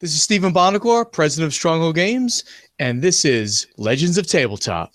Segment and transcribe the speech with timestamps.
[0.00, 2.44] This is Stephen Buonocore, president of Stronghold Games,
[2.78, 4.92] and this is Legends of Tabletop.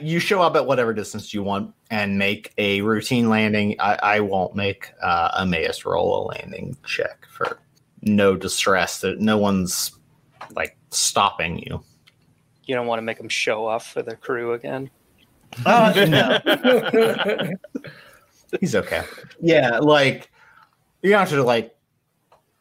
[0.00, 3.76] You show up at whatever distance you want and make a routine landing.
[3.80, 7.58] I, I won't make uh, Emmaus roll a landing check for
[8.02, 9.00] no distress.
[9.00, 9.92] That no one's
[10.54, 11.82] like stopping you.
[12.64, 14.90] You don't want to make them show off for the crew again.
[15.66, 17.50] Uh, no,
[18.60, 19.04] he's okay.
[19.40, 20.30] Yeah, like
[21.02, 21.74] you don't have to like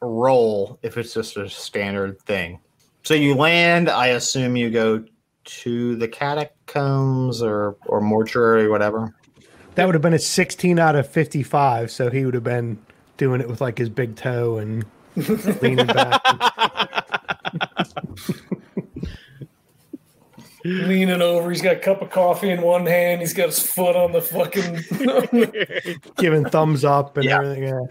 [0.02, 2.60] roll if it's just a standard thing.
[3.04, 3.90] So you land.
[3.90, 5.04] I assume you go
[5.62, 9.14] to the catacombs or or mortuary, whatever.
[9.76, 12.78] That would have been a 16 out of 55, so he would have been
[13.18, 14.86] doing it with like his big toe and
[15.62, 16.22] leaning back.
[20.66, 23.22] Leaning over, he's got a cup of coffee in one hand.
[23.22, 24.84] He's got his foot on the fucking.
[26.18, 27.38] giving thumbs up and Yeah.
[27.38, 27.64] everything.
[27.64, 27.86] Yeah.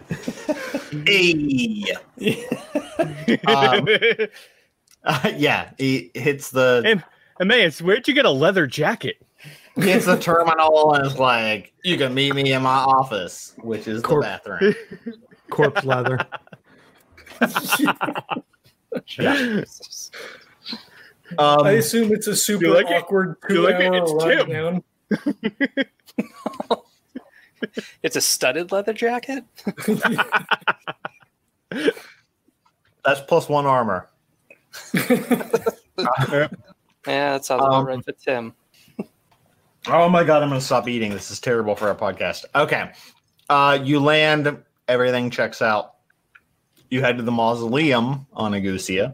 [2.19, 2.45] Hey.
[3.47, 3.87] um,
[5.03, 7.03] uh, yeah, he hits the And
[7.39, 9.17] Emmaus, where'd you get a leather jacket?
[9.77, 14.01] It's the terminal and is like, "You can meet me in my office, which is
[14.01, 14.75] Corp- the bathroom."
[15.49, 16.19] Corpse leather.
[19.17, 19.63] Yeah.
[21.37, 22.93] Um, I assume it's a super You like it?
[23.03, 23.93] awkward You two like it?
[23.93, 24.83] hour It's down.
[28.01, 29.43] It's a studded leather jacket.
[33.05, 34.09] that's plus one armor.
[37.09, 38.53] Yeah, that sounds Um, about right for Tim.
[39.87, 41.11] Oh my god, I'm gonna stop eating.
[41.11, 42.45] This is terrible for our podcast.
[42.53, 42.91] Okay.
[43.49, 45.95] Uh you land, everything checks out.
[46.89, 49.13] You head to the mausoleum on Agusia.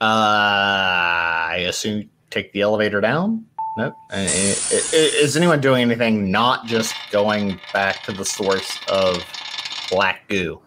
[0.00, 3.44] Uh I assume take the elevator down?
[3.78, 3.94] Nope.
[4.12, 9.24] Uh, i- i- Is anyone doing anything not just going back to the source of
[9.90, 10.60] black goo?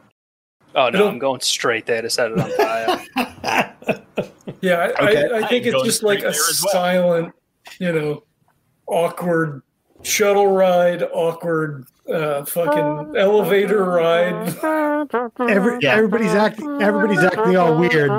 [0.73, 3.64] Oh no, I'm going straight there to set it on fire.
[4.61, 5.29] Yeah, I, Okay.
[5.31, 6.33] I, I think I'm it's just like a well.
[6.33, 7.33] silent,
[7.79, 8.23] you know,
[8.87, 9.61] awkward
[10.03, 14.55] shuttle ride, awkward uh, fucking elevator ride.
[15.39, 15.93] Every, Yeah.
[15.95, 16.81] Everybody's acting.
[16.81, 18.11] Everybody's acting all weird.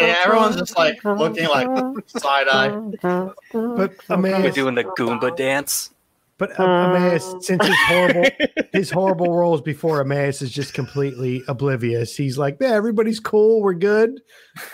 [0.00, 1.68] Yeah, everyone's just like looking like
[2.08, 2.68] side eye.
[3.00, 5.90] But We're Emmaus, doing the Goomba dance.
[6.38, 8.24] But uh, Emmaus, since his horrible,
[8.72, 12.14] his horrible roles before Emmaus is just completely oblivious.
[12.16, 13.62] He's like, yeah, everybody's cool.
[13.62, 14.20] We're good.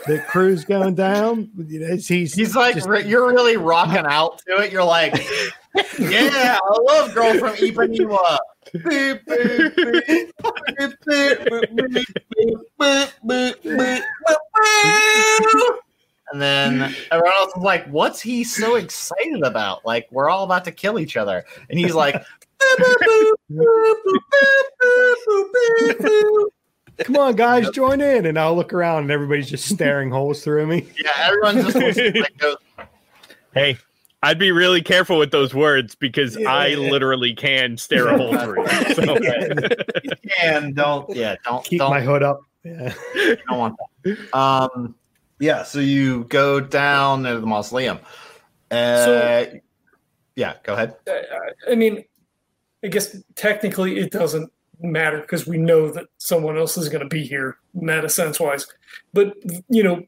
[0.07, 1.51] The crew's going down.
[1.57, 4.73] You know, he's He's like, just- re- you're really rocking out to it.
[4.73, 5.15] You're like,
[5.99, 8.39] yeah, I love girl from Ipanema.
[16.33, 19.85] And then everyone else is like, what's he so excited about?
[19.85, 21.45] Like, we're all about to kill each other.
[21.69, 22.15] And he's like,
[26.99, 28.27] Come on, guys, join in.
[28.27, 30.87] And I'll look around and everybody's just staring holes through me.
[31.03, 32.43] Yeah, everyone's just like
[33.55, 33.77] Hey,
[34.23, 36.51] I'd be really careful with those words because yeah.
[36.51, 38.67] I literally can stare a hole through.
[38.95, 39.19] So.
[40.43, 42.41] And don't yeah, don't keep don't, my hood up.
[42.65, 42.95] Yeah.
[43.15, 44.35] I don't want that.
[44.35, 44.95] Um
[45.43, 47.99] yeah, so you go down into the mausoleum.
[48.71, 49.53] Uh, So-
[50.37, 50.95] yeah, go ahead.
[51.69, 52.05] I mean,
[52.85, 57.09] I guess technically it doesn't matter because we know that someone else is going to
[57.09, 58.67] be here, meta sense wise.
[59.13, 59.35] But
[59.69, 60.03] you know,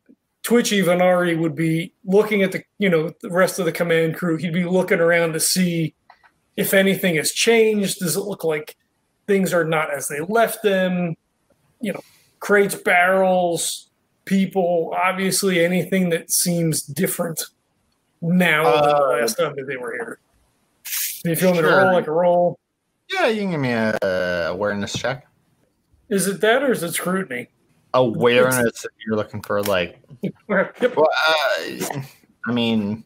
[0.44, 4.36] Twitchy Venari would be looking at the you know the rest of the command crew.
[4.36, 5.94] He'd be looking around to see
[6.56, 7.98] if anything has changed.
[7.98, 8.76] Does it look like
[9.26, 11.16] things are not as they left them?
[11.80, 12.00] You know,
[12.40, 13.90] crates, barrels,
[14.24, 14.94] people.
[14.96, 17.42] Obviously, anything that seems different
[18.20, 20.18] now than the Uh, last time that they were here.
[21.24, 22.58] If you want me to roll like a roll,
[23.12, 25.26] Yeah, you can give me a uh, awareness check.
[26.08, 27.48] is it that or is it scrutiny?
[27.94, 30.96] Awareness, if you're looking for like, Yep.
[30.96, 32.00] well, uh,
[32.46, 33.04] I mean,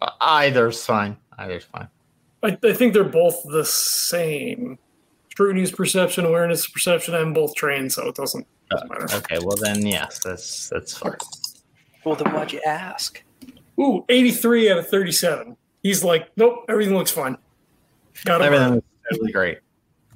[0.00, 1.16] uh, either's fine.
[1.38, 1.88] Either's fine.
[2.42, 4.78] I, I think they're both the same.
[5.30, 7.14] Scrutiny is perception, awareness perception.
[7.14, 9.14] I'm both trained, so it doesn't, doesn't.
[9.14, 11.16] Okay, well then, yes, that's that's fine.
[12.04, 13.22] Well, then why'd you ask?
[13.80, 15.56] Ooh, 83 out of 37.
[15.82, 17.36] He's like, nope, everything looks fine.
[18.24, 18.44] Got it.
[18.44, 19.58] Everything is totally great.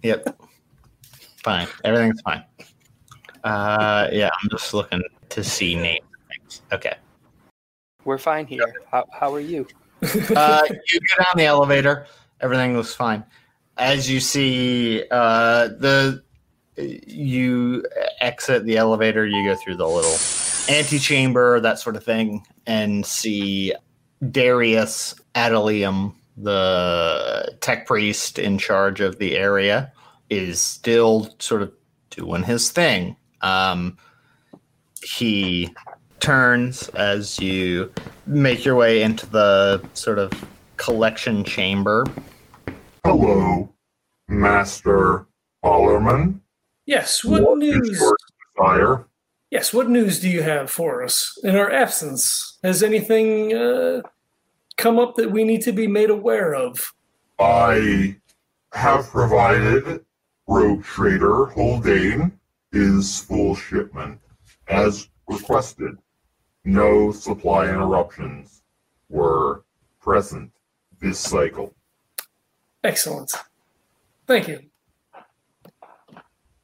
[0.02, 0.40] Yep,
[1.42, 1.68] fine.
[1.84, 2.44] Everything's fine.
[3.44, 6.62] Uh, yeah, I'm just looking to see names.
[6.72, 6.94] Okay.
[8.04, 8.72] We're fine here.
[8.90, 9.66] How, how are you?
[10.34, 12.06] Uh, you get on the elevator.
[12.40, 13.22] Everything looks fine.
[13.76, 16.22] As you see, uh, the
[16.80, 17.84] you
[18.20, 19.26] exit the elevator.
[19.26, 20.16] You go through the little
[20.68, 23.74] antechamber, that sort of thing, and see
[24.30, 29.92] Darius Adelium, the tech priest in charge of the area,
[30.28, 31.72] is still sort of
[32.10, 33.16] doing his thing.
[33.40, 33.96] Um,
[35.02, 35.74] he
[36.20, 37.92] turns as you
[38.26, 40.32] make your way into the sort of
[40.76, 42.06] collection chamber.
[43.04, 43.72] Hello,
[44.28, 45.26] Master
[45.64, 46.39] Ballerman.
[46.90, 47.24] Yes.
[47.24, 48.02] What, news?
[48.56, 49.06] desire?
[49.52, 49.72] Yes.
[49.72, 52.58] What news do you have for us in our absence?
[52.64, 54.02] Has anything uh,
[54.76, 56.92] come up that we need to be made aware of?
[57.38, 58.16] I
[58.72, 60.04] have provided
[60.48, 62.32] Rogue Trader Haldane
[62.72, 64.20] his full shipment
[64.66, 65.96] as requested.
[66.64, 68.62] No supply interruptions
[69.08, 69.62] were
[70.00, 70.50] present
[71.00, 71.72] this cycle.
[72.82, 73.32] Excellent.
[74.26, 74.69] Thank you.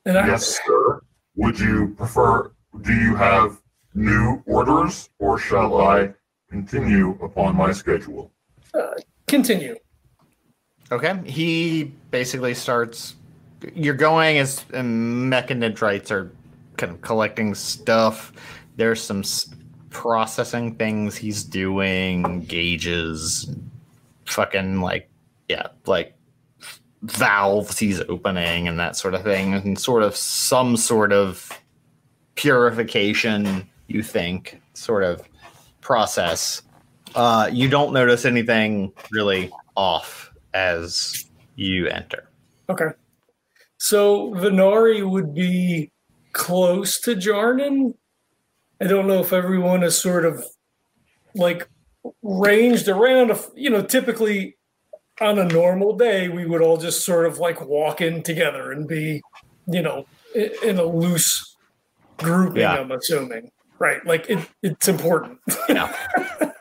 [0.07, 1.01] And I, Yes, sir.
[1.35, 2.51] Would you prefer?
[2.81, 3.61] Do you have
[3.95, 6.15] new orders, or shall I
[6.51, 8.31] continue upon my schedule?
[8.73, 8.95] Uh,
[9.27, 9.77] continue.
[10.91, 11.21] Okay.
[11.27, 13.17] He basically starts.
[13.75, 16.31] You're going as mechadendrites are
[16.77, 18.33] kind of collecting stuff.
[18.77, 19.53] There's some s-
[19.91, 23.51] processing things he's doing, gauges,
[24.27, 25.11] fucking like,
[25.49, 26.16] yeah, like
[27.11, 31.51] valves he's opening and that sort of thing, and sort of some sort of
[32.35, 35.23] purification, you think, sort of
[35.81, 36.63] process.
[37.15, 41.25] Uh, you don't notice anything really off as
[41.55, 42.29] you enter.
[42.69, 42.89] Okay.
[43.79, 45.93] So Venari would be
[46.33, 47.95] close to Jarnan.
[48.81, 50.45] I don't know if everyone is sort of
[51.35, 51.69] like
[52.23, 53.33] ranged around.
[53.55, 54.56] You know, typically
[55.21, 58.87] on a normal day, we would all just sort of like walk in together and
[58.87, 59.23] be,
[59.67, 61.57] you know, in a loose
[62.19, 62.61] grouping.
[62.63, 62.75] Yeah.
[62.77, 64.05] I'm assuming, right?
[64.07, 65.41] Like it, it's important.
[65.69, 65.95] Yeah.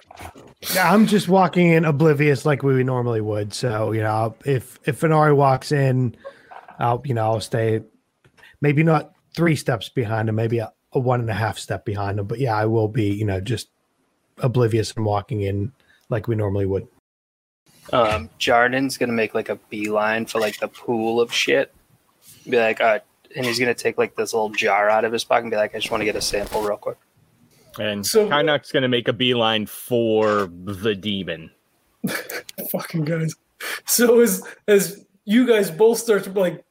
[0.73, 3.53] Yeah, I'm just walking in oblivious like we normally would.
[3.53, 6.15] So, you know, if if Venari walks in,
[6.79, 7.81] I'll you know, I'll stay
[8.61, 12.19] maybe not three steps behind him, maybe a, a one and a half step behind
[12.19, 12.25] him.
[12.25, 13.69] But yeah, I will be, you know, just
[14.39, 15.71] oblivious and walking in
[16.09, 16.87] like we normally would.
[17.93, 21.73] Um, Jarden's gonna make like a beeline for like the pool of shit.
[22.49, 22.99] Be like, uh,
[23.35, 25.75] and he's gonna take like this little jar out of his pocket and be like,
[25.75, 26.97] I just want to get a sample real quick.
[27.79, 31.51] And So- Karnak's going to make a beeline for the demon.
[32.71, 33.35] fucking guys.
[33.85, 36.63] So as as you guys both start to like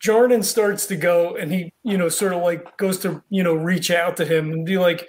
[0.00, 3.54] Jordan starts to go and he, you know, sort of like goes to, you know,
[3.54, 5.08] reach out to him and be like,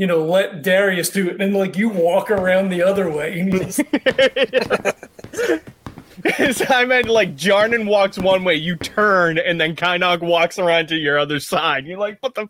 [0.00, 1.42] you know, let Darius do it.
[1.42, 3.38] And like you walk around the other way.
[3.38, 3.78] And he's,
[6.70, 10.96] I meant like Jarnan walks one way, you turn, and then Kynok walks around to
[10.96, 11.84] your other side.
[11.84, 12.48] You're like, what the?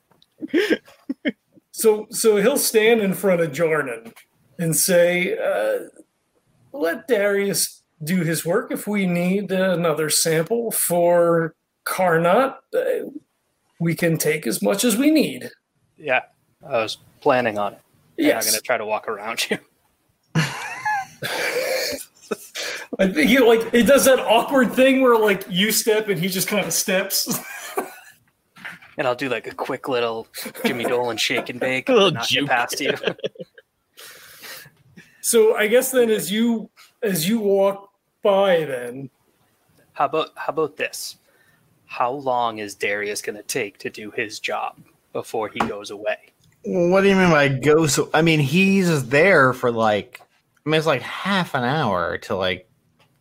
[1.73, 4.13] so so he'll stand in front of Jordan
[4.61, 5.89] and say, uh,
[6.73, 8.71] let Darius do his work.
[8.71, 13.11] If we need another sample for Carnot, uh,
[13.81, 15.51] we can take as much as we need.
[15.99, 16.21] Yeah,
[16.65, 17.81] I was planning on it.
[18.19, 18.47] And Yes.
[18.47, 19.59] I'm gonna try to walk around you.
[22.99, 26.29] I think he like it does that awkward thing where like you step and he
[26.29, 27.39] just kind of steps.
[28.99, 30.27] And I'll do like a quick little
[30.67, 32.49] Jimmy Dolan shake and bake, A little knock it juke.
[32.49, 32.93] past you.
[35.23, 36.69] so I guess then as you
[37.03, 37.91] as you walk
[38.23, 39.09] by, then
[39.95, 41.17] How about how about this?
[41.87, 44.77] How long is Darius gonna take to do his job
[45.15, 46.30] before he goes away?
[46.65, 48.11] What do you mean by go so?
[48.13, 50.21] I mean, he's there for like,
[50.67, 52.69] I mean, it's like half an hour to like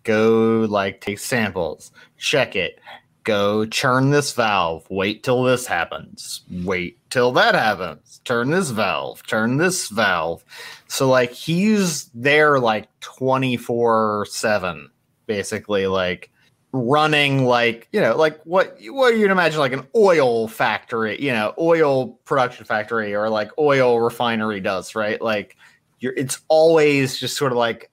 [0.04, 2.80] go like take samples, check it,
[3.24, 9.26] go churn this valve, wait till this happens, wait till that happens, turn this valve,
[9.26, 10.44] turn this valve.
[10.88, 14.90] So like he's there like 24 7,
[15.28, 16.30] basically, like
[16.72, 21.52] running like you know like what what you'd imagine like an oil factory you know
[21.58, 25.58] oil production factory or like oil refinery does right like
[25.98, 27.90] you're it's always just sort of like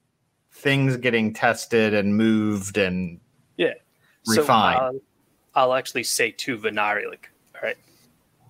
[0.52, 3.18] things getting tested and moved and
[3.56, 3.73] yeah
[4.26, 4.78] refined.
[4.78, 5.00] So I'll,
[5.54, 7.76] I'll actually say to Venari, like, all right,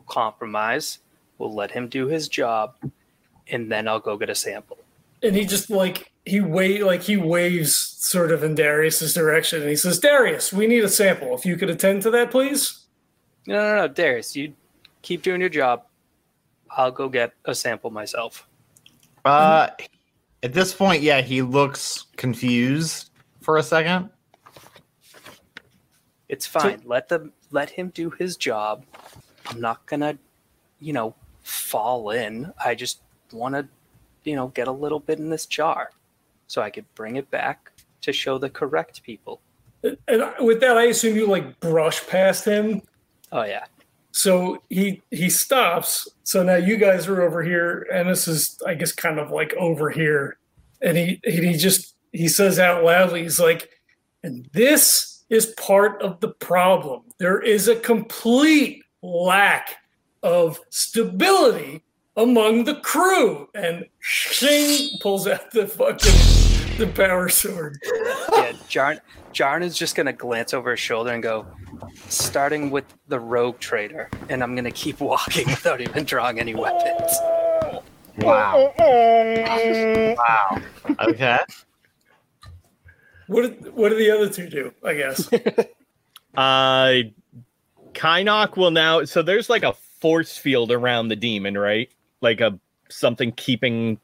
[0.08, 0.98] compromise.
[1.38, 2.74] We'll let him do his job,
[3.48, 4.78] and then I'll go get a sample.
[5.22, 9.70] and he just like he wait like he waves sort of in Darius's direction and
[9.70, 11.34] he says, Darius, we need a sample.
[11.36, 12.86] If you could attend to that, please.
[13.46, 14.52] No, no, no, Darius, you
[15.02, 15.84] keep doing your job.
[16.68, 18.48] I'll go get a sample myself.
[19.24, 19.68] Uh,
[20.42, 24.10] at this point, yeah, he looks confused for a second.
[26.28, 26.82] It's fine.
[26.84, 28.84] let them let him do his job.
[29.46, 30.18] I'm not gonna,
[30.80, 31.14] you know,
[31.44, 32.52] fall in.
[32.64, 33.00] I just
[33.32, 33.68] want to,
[34.24, 35.90] you know, get a little bit in this jar,
[36.46, 37.72] so I could bring it back
[38.02, 39.40] to show the correct people.
[39.82, 42.82] And with that, I assume you like brush past him.
[43.32, 43.64] Oh yeah.
[44.12, 46.08] So he he stops.
[46.22, 49.54] So now you guys are over here, and this is, I guess, kind of like
[49.54, 50.38] over here.
[50.80, 53.70] And he he just he says out loudly, he's like,
[54.22, 57.02] and this is part of the problem.
[57.18, 59.76] There is a complete lack
[60.22, 61.82] of stability
[62.16, 63.48] among the crew.
[63.54, 67.78] And Shing pulls out the fucking the power sword.
[67.84, 69.00] Yeah, Jarn
[69.32, 71.46] Jarn is just gonna glance over his shoulder and go,
[72.08, 77.12] starting with the rogue trader, and I'm gonna keep walking without even drawing any weapons.
[78.18, 78.72] Wow.
[78.78, 80.62] wow.
[81.00, 81.38] Okay.
[83.26, 84.72] What did, what do the other two do?
[84.84, 85.28] I guess.
[86.36, 87.00] Uh,
[87.94, 89.04] Kynok will now.
[89.04, 91.90] So there's like a force field around the demon, right?
[92.20, 92.58] Like a
[92.88, 93.98] something keeping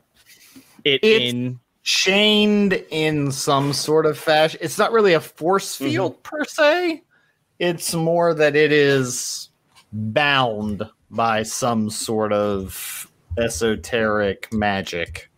[0.84, 1.58] it It's- in.
[1.84, 4.60] Chained in some sort of fashion.
[4.62, 5.84] It's not really a force Mm-hmm.
[5.90, 7.02] field per se.
[7.58, 9.48] It's more that it is
[9.92, 15.28] bound by some sort of esoteric magic.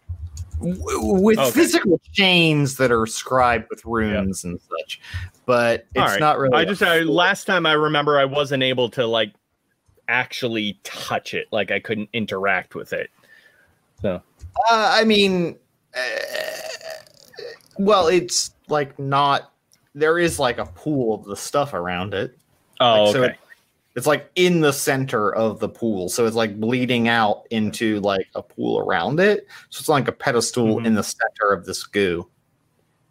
[0.61, 1.51] W- With Okay.
[1.51, 5.01] physical chains that are scribed with runes and such,
[5.47, 6.21] but it's right.
[6.21, 6.57] not really.
[6.57, 9.33] I just I, last time I remember I wasn't able to like
[10.09, 11.49] actually touch it.
[11.51, 13.11] Like I couldn't interact with it.
[14.03, 14.23] So
[14.71, 15.57] Uh, I mean,
[15.97, 16.01] uh,
[17.79, 19.53] well, it's like not.
[19.95, 22.37] There is like a pool of the stuff around it.
[22.81, 23.33] oh Like, so okay.
[23.33, 23.39] it-
[23.97, 28.27] it's like in the center of the pool, so it's like bleeding out into like
[28.35, 29.47] a pool around it.
[29.71, 30.87] So it's like a pedestal Mhm.
[30.87, 32.29] in the center of this goo.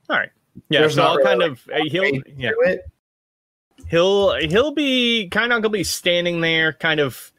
[0.10, 0.30] All right.
[0.68, 0.82] Yeah.
[0.82, 2.04] there's So I'll really, kind like, of uh, he'll
[2.38, 2.82] yeah it.
[3.90, 7.32] He'll he'll be kind of gonna be standing there kind of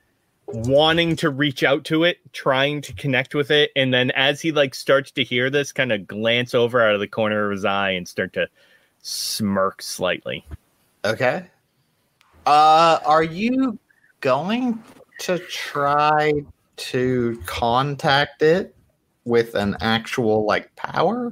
[0.46, 4.52] wanting to reach out to it trying to connect with it and then as he
[4.52, 7.64] like starts to hear this kind of glance over out of the corner of his
[7.64, 8.46] eye and start to
[9.02, 10.44] smirk slightly
[11.04, 11.44] Okay.
[12.46, 13.78] Uh, are you
[14.20, 14.82] going
[15.18, 16.32] to try
[16.76, 18.74] to contact it
[19.26, 21.30] with an actual like power?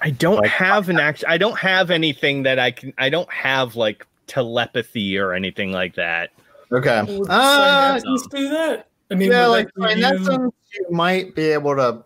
[0.00, 3.30] i don't Like- have an act i don't have anything that i can i don't
[3.32, 6.30] have like telepathy or anything like that
[6.72, 7.02] Okay.
[7.02, 8.86] Would Uh, Cynaxis do that?
[9.10, 12.02] I mean, yeah, like that in you- sense, you might be able to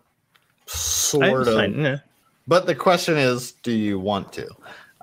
[0.65, 1.77] sort I, of.
[1.77, 1.97] yeah.
[2.47, 4.47] But the question is, do you want to?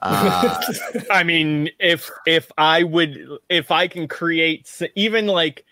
[0.02, 0.61] Uh,
[1.11, 5.64] I mean, if if I would, if I can create even like,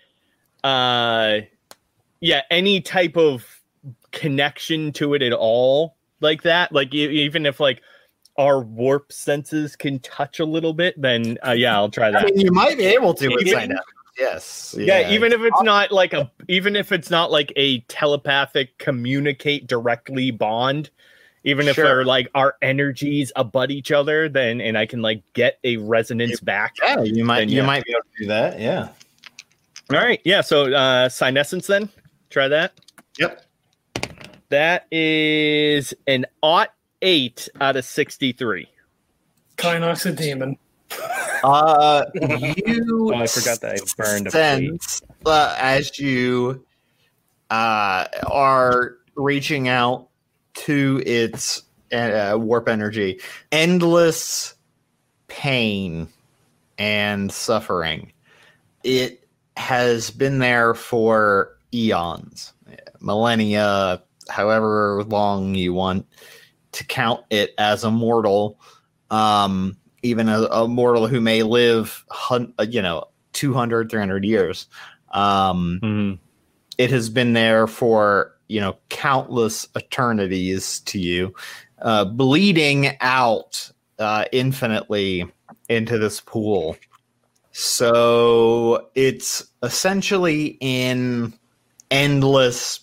[0.64, 1.40] uh,
[2.20, 3.44] yeah, any type of
[4.10, 7.82] connection to it at all, like that, like even if like
[8.36, 12.24] our warp senses can touch a little bit, then uh, yeah, I'll try I that.
[12.26, 13.80] mean, you might be able to with Even- Cynaxis,
[14.18, 14.74] Yes.
[14.78, 19.66] yeah, even if it's not like a, even if it's not like a telepathic communicate
[19.66, 20.90] directly bond,
[21.44, 21.84] even if Sure.
[21.84, 26.40] they're like our energies abut each other, then and I can like get a resonance
[26.40, 26.74] back.
[26.82, 27.66] yeah, you might then you yeah.
[27.66, 28.60] might be able to do that.
[28.60, 28.88] Yeah.
[29.90, 30.42] All right, yeah.
[30.42, 31.88] So uh senescence then.
[32.30, 32.72] Try that.
[33.18, 33.44] Yep.
[34.50, 36.72] That is an ought
[37.02, 38.68] eight out of sixty-three.
[39.56, 40.56] Kynox a demon.
[41.44, 43.10] Uh, you.
[43.12, 46.64] Oh, I forgot that I burned a sense uh, as you
[47.50, 50.08] uh, are reaching out
[50.54, 54.54] to its uh, warp energy, endless
[55.26, 56.06] pain
[56.78, 58.12] and suffering.
[58.84, 62.52] It has been there for eons,
[63.00, 66.06] millennia, however long you want
[66.72, 68.58] to count it as a mortal.
[69.10, 74.66] Um, even a, a mortal who may live, hun- uh, you know, 200, 300 years.
[75.12, 76.18] Um, Mhm.
[76.78, 81.34] it has been there for you know countless eternities to you
[81.80, 85.24] uh, bleeding out uh, infinitely
[85.68, 86.76] into this pool
[87.52, 91.32] so it's essentially in
[91.90, 92.80] endless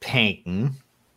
[0.00, 0.72] pain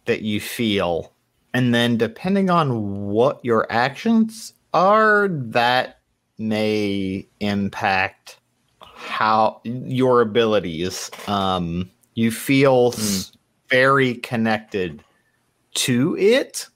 [0.05, 1.13] that you feel
[1.57, 6.01] and then depending on what your actions are that
[6.37, 8.37] may impact
[8.79, 13.31] how your abilities um you feel s-
[13.69, 15.03] very connected
[15.73, 16.67] to it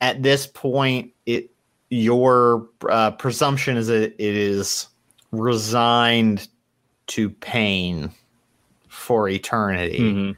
[0.00, 1.50] at this point it
[1.90, 4.88] your uh, presumption is that it is
[5.30, 6.48] resigned
[7.06, 8.10] to pain
[8.88, 10.36] for eternity Mhm.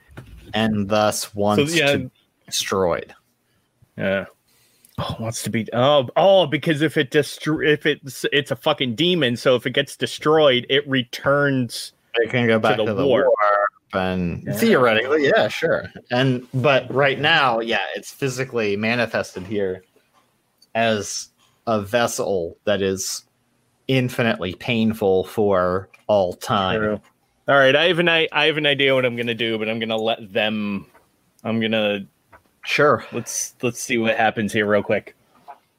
[0.54, 1.92] and thus wants yeah.
[1.92, 2.10] to be
[2.46, 3.14] destroyed.
[4.00, 4.24] Yeah.
[4.98, 8.96] Oh, wants to be oh oh because if it destro- if it's it's a fucking
[8.96, 11.92] demon, so if it gets destroyed, it returns.
[12.16, 13.24] It can go back to the the, war.
[13.24, 13.68] war.
[13.94, 14.52] and Yeah.
[14.54, 15.90] theoretically, yeah, sure.
[16.10, 19.84] And but right now, yeah, it's physically manifested here
[20.74, 21.28] as
[21.66, 23.24] a vessel that is
[23.88, 27.00] infinitely painful for all time.
[27.48, 29.68] All right, I have an I, I have an idea what I'm gonna do, but
[29.68, 30.86] I'm gonna let them.
[31.42, 32.06] I'm gonna
[32.64, 33.04] Sure.
[33.12, 35.14] let's let's see what happens here real quick.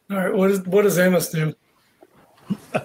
[0.09, 1.53] All right, what does what does Amos do?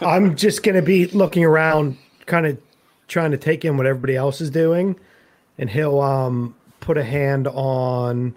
[0.00, 2.58] I'm just going to be looking around, kind of
[3.08, 4.98] trying to take in what everybody else is doing,
[5.58, 8.34] and he'll um put a hand on,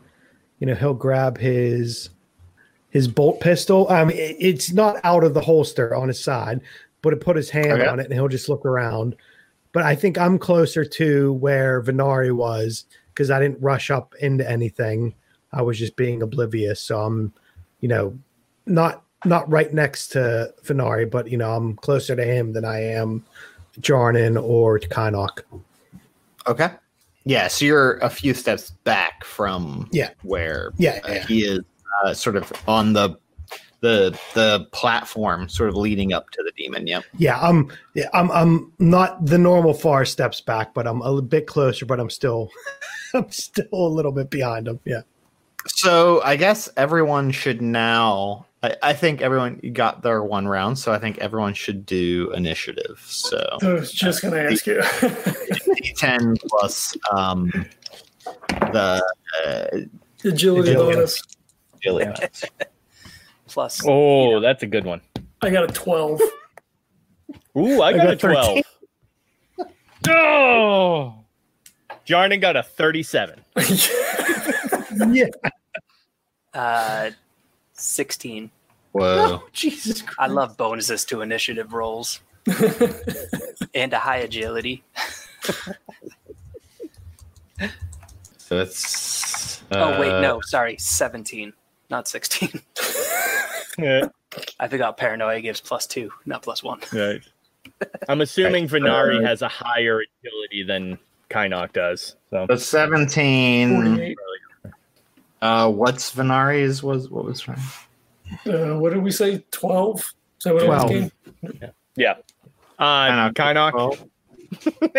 [0.60, 2.10] you know, he'll grab his
[2.90, 3.88] his bolt pistol.
[3.92, 6.62] Um, it- it's not out of the holster on his side,
[7.02, 7.86] but it put his hand Okay.
[7.88, 9.16] on it, and he'll just look around.
[9.74, 12.86] But I think I'm closer to where Venari was
[13.20, 15.14] because I didn't rush up into anything.
[15.52, 17.34] I was just being oblivious, so I'm,
[17.82, 18.18] you know,
[18.66, 22.82] not not right next to Venari, but you know, I'm closer to him than I
[22.82, 23.26] am
[23.82, 25.42] Jarnan or to Kynok.
[26.48, 26.70] Okay.
[27.26, 30.12] Yeah, so you're a few steps back from Yeah.
[30.22, 31.26] where Yeah, uh, yeah.
[31.28, 31.60] he is
[32.06, 33.18] uh, sort of on the
[33.82, 36.88] the the platform sort of leading up to the demon.
[36.88, 37.02] Yeah.
[37.18, 41.22] Yeah, I'm yeah, I'm I'm not the normal far steps back, but I'm a little
[41.22, 42.50] bit closer, but I'm still
[43.14, 44.80] I'm still a little bit behind them.
[44.86, 45.02] Yeah.
[45.68, 48.46] So I guess everyone should now.
[48.62, 53.02] I, I think everyone got their one round, so I think everyone should do initiative.
[53.06, 54.82] So I was just going to ask you.
[55.96, 57.52] ten plus um,
[58.72, 59.04] the
[59.46, 59.66] uh,
[60.24, 60.76] Agility Agility.
[60.76, 61.24] bonus.
[61.76, 62.28] agility.
[63.48, 65.02] Plus, Oh, that's a good one.
[65.42, 66.22] I got a 12.
[67.58, 68.60] Ooh, I I got, got a 12.
[70.08, 71.26] Oh,
[72.10, 73.40] Jarnan got a 37.
[75.12, 75.28] Yeah.
[76.54, 77.12] uh,
[77.74, 78.50] 16.
[78.92, 79.44] Whoa!
[79.54, 80.18] Jesus Christ.
[80.20, 82.20] I love bonuses to initiative rolls
[83.76, 84.84] and a high agility.
[88.38, 89.62] So it's.
[89.72, 91.54] oh, wait, uh, no, sorry, 17,
[91.92, 92.50] not 16.
[93.78, 94.08] Yeah,
[94.60, 96.80] I forgot paranoia gives plus two, not plus one.
[96.92, 97.22] right.
[98.10, 100.98] I'm assuming Venari Uh, has a higher agility than
[101.30, 102.16] Kynok does.
[102.30, 104.16] So So seventeen.
[105.42, 106.84] Uh, what's Venari's?
[106.84, 107.58] Was what was wrong?
[108.46, 109.44] Uh, what did we say?
[109.52, 110.00] 12?
[110.00, 110.14] Is
[110.44, 110.84] that what it was?
[110.84, 110.90] 12.
[110.90, 111.12] King?
[111.96, 112.16] yeah.
[112.78, 113.98] Uh, Kynok, Well,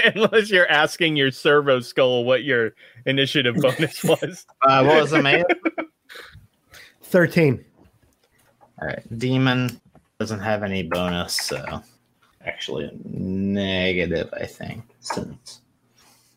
[0.15, 2.75] unless you're asking your servo skull what your
[3.07, 4.47] initiative bonus was.
[4.63, 5.45] uh, what was the man?
[7.05, 7.65] 13.
[8.81, 9.81] All right, demon
[10.19, 11.83] doesn't have any bonus, so
[12.45, 14.83] actually negative, I think.
[15.01, 15.61] Since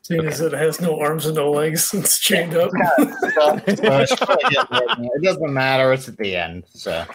[0.04, 2.72] Seeing as it has no arms and no legs, it's chained up.
[3.00, 3.82] so it's
[4.22, 5.94] it doesn't matter.
[5.94, 7.06] It's at the end, so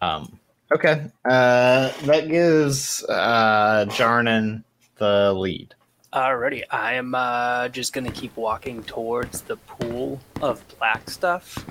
[0.00, 0.38] um,
[0.72, 1.06] okay.
[1.26, 4.64] Uh, that gives uh Jarnan
[4.96, 5.74] the lead.
[6.12, 11.66] Alrighty, I am uh, just gonna keep walking towards the pool of black stuff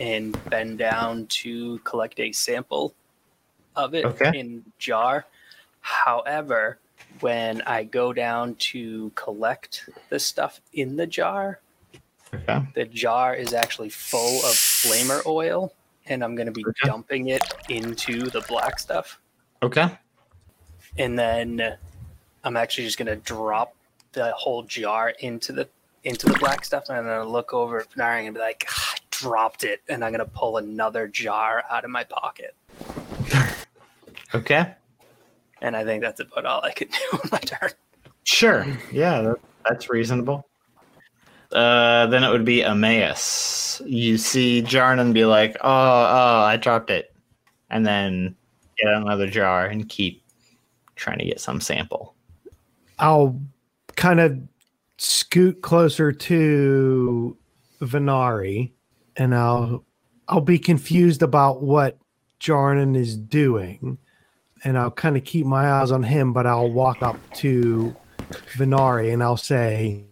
[0.00, 2.94] and bend down to collect a sample
[3.74, 4.38] of it Okay.
[4.38, 5.26] in jar.
[5.82, 6.78] However,
[7.20, 11.60] when I go down to collect the stuff in the jar,
[12.34, 12.60] Okay.
[12.74, 15.72] the jar is actually full of flamer oil,
[16.06, 16.86] and I'm gonna be Okay.
[16.88, 19.18] dumping it into the black stuff.
[19.62, 19.88] Okay.
[20.98, 21.76] and then
[22.44, 23.74] I'm actually just gonna drop
[24.12, 25.68] the whole jar into the
[26.04, 28.98] into the black stuff, and gonna look over at Venari and be like, "Ah, "I
[29.10, 32.54] dropped it," and I'm gonna pull another jar out of my pocket.
[34.34, 34.74] Okay.
[35.62, 37.70] And I think that's about all I can do on my turn.
[38.24, 38.66] Sure.
[38.92, 39.36] Yeah, that,
[39.68, 40.46] that's reasonable.
[41.52, 43.80] Uh, then it would be Emmaus.
[43.86, 47.14] You see Jarnan be like, "Oh, oh, I dropped it,"
[47.70, 48.34] and then
[48.78, 50.22] get another jar and keep
[50.96, 52.14] trying to get some sample.
[52.98, 53.40] I'll
[53.94, 54.38] kind of
[54.98, 57.36] scoot closer to
[57.80, 58.72] Venari
[59.16, 59.84] and I'll
[60.28, 61.98] I'll be confused about what
[62.40, 63.98] Jarnan is doing.
[64.66, 67.94] And I'll kind of keep my eyes on him, but I'll walk up to
[68.56, 70.04] Venari and I'll say,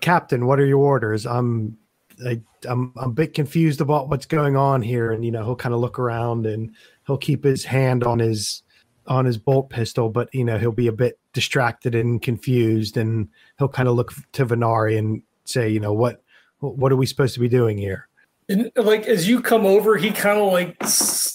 [0.00, 1.26] Captain, what are your orders?
[1.26, 1.76] I'm
[2.24, 5.10] I, I'm I'm a bit confused about what's going on here.
[5.10, 6.72] And you know, he'll kind of look around and
[7.08, 8.62] he'll keep his hand on his
[9.08, 13.28] on his bolt pistol, but you know, he'll be a bit distracted and confused and
[13.58, 16.22] he'll kind of look to Venari and say, you know, what
[16.60, 18.06] what are we supposed to be doing here?
[18.48, 20.76] And like as you come over, he kind of like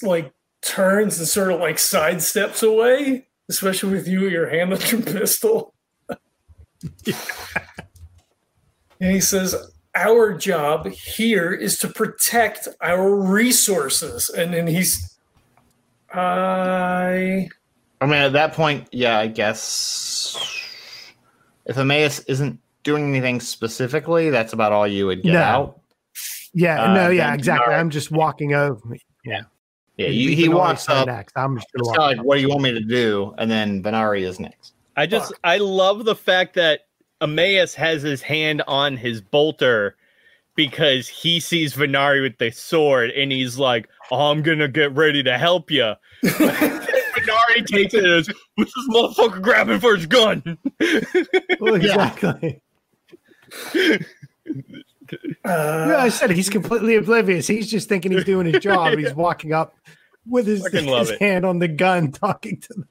[0.01, 0.31] like
[0.65, 5.73] turns and sort of like sidesteps away, especially with you your hand on your pistol.
[9.01, 9.53] And he says,
[9.93, 14.29] Our job here is to protect our resources.
[14.29, 15.17] And then he's,
[16.13, 17.49] I.
[18.01, 20.37] I mean, at that point, yeah, I guess
[21.65, 25.41] if Emmaus isn't doing anything specifically, that's about all you would get No.
[25.41, 25.81] out.
[26.53, 27.73] Yeah, Uh, no, yeah, exactly.
[27.73, 28.79] Venari- I'm just walking over.
[29.25, 29.41] Yeah,
[29.97, 31.07] You he, he can walks up.
[31.07, 31.37] next.
[31.37, 32.17] I'm just gonna kind walk.
[32.17, 33.33] like, what do you want me to do?
[33.37, 34.73] And then Venari is next.
[34.97, 35.39] I just Fuck.
[35.43, 36.81] I love the fact that
[37.21, 39.95] Emmaus has his hand on his bolter
[40.55, 45.23] because he sees Venari with the sword and he's like, oh, I'm gonna get ready
[45.23, 45.93] to help you.
[46.23, 50.57] Venari takes it as what's this motherfucker grabbing for his gun?
[51.59, 52.61] Well, exactly.
[55.13, 57.47] Uh, Yeah, I said he's completely oblivious.
[57.47, 58.93] He's just thinking he's doing his job.
[58.97, 59.75] He's walking up
[60.27, 62.87] with his, his hand on the gun, talking to them.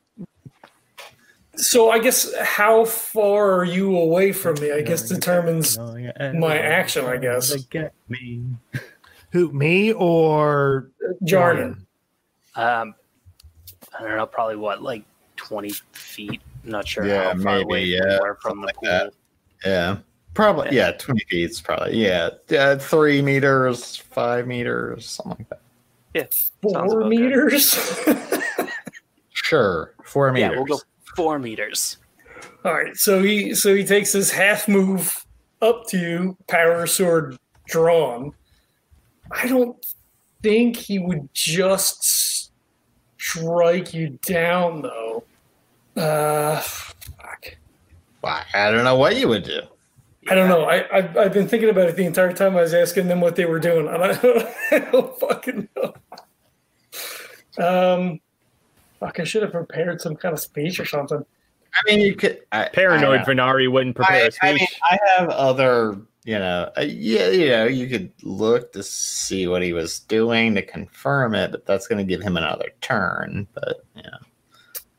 [1.56, 4.72] so I guess how far are you away from me?
[4.72, 7.54] I guess determines my action, I guess.
[7.64, 8.42] Get me.
[9.32, 10.90] Who, me or
[11.24, 11.78] Jarnan.
[12.54, 12.94] Um,
[13.98, 15.04] I don't know, probably what, like
[15.36, 16.40] 20 feet?
[16.64, 19.04] I'm not sure Yeah, how far maybe, away yeah, from the something pool.
[19.04, 19.12] like
[19.64, 19.96] Yeah,
[20.34, 20.74] probably.
[20.76, 21.96] Yeah, twenty feet is probably.
[21.96, 25.60] Yeah, uh, three meters, five meters, something like that.
[26.14, 26.26] Yeah,
[26.62, 27.74] Four meters?
[29.34, 30.50] Sure, four meters.
[30.52, 30.80] Yeah, we'll go
[31.16, 31.98] four meters.
[32.64, 35.12] All right, so he so he takes his half move
[35.60, 38.32] up to you, power sword drawn.
[39.30, 39.76] I don't
[40.42, 42.52] think he would just
[43.18, 45.24] strike you down though.
[45.96, 47.56] Uh, fuck.
[48.22, 49.60] Well, I don't know what you would do.
[50.28, 50.64] I don't know.
[50.64, 53.36] I I've, I've been thinking about it the entire time I was asking them what
[53.36, 53.88] they were doing.
[53.88, 55.94] I don't, I don't fucking know.
[57.58, 58.20] Um,
[59.00, 59.20] fuck!
[59.20, 61.24] I should have prepared some kind of speech or something.
[61.74, 62.40] I mean, you could.
[62.52, 64.42] I, Paranoid I, Venari wouldn't prepare I, a speech.
[64.42, 66.00] I mean, I have other.
[66.26, 70.54] You know, uh, yeah, you know, you could look to see what he was doing
[70.54, 73.46] to confirm it, but that's going to give him another turn.
[73.52, 74.16] But yeah,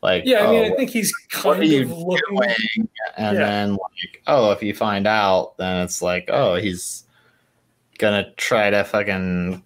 [0.06, 2.36] like Yeah, I mean, oh, I think he's what kind are you of looking.
[2.38, 2.89] doing?
[3.18, 3.46] And Yeah.
[3.46, 7.04] then like, oh, if you find out, then it's like, oh, he's
[7.98, 9.63] gonna try to fucking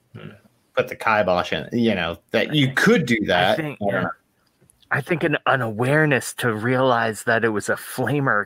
[0.76, 1.68] put the kibosh in.
[1.72, 3.60] You know that you could do that.
[3.60, 4.08] I don't yeah.
[4.92, 8.46] I think an unawareness to realize that it was a flamer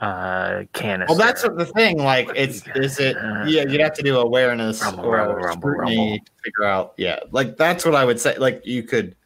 [0.00, 1.10] uh canister.
[1.12, 1.98] Well, that's the thing.
[1.98, 3.16] Like, it's is it?
[3.46, 6.18] Yeah, you'd have to do awareness Rumble, or rumble, rumble, scrutiny rumble.
[6.24, 6.94] to figure out.
[6.98, 8.36] Yeah, like that's what I would say.
[8.38, 9.16] Like, you could.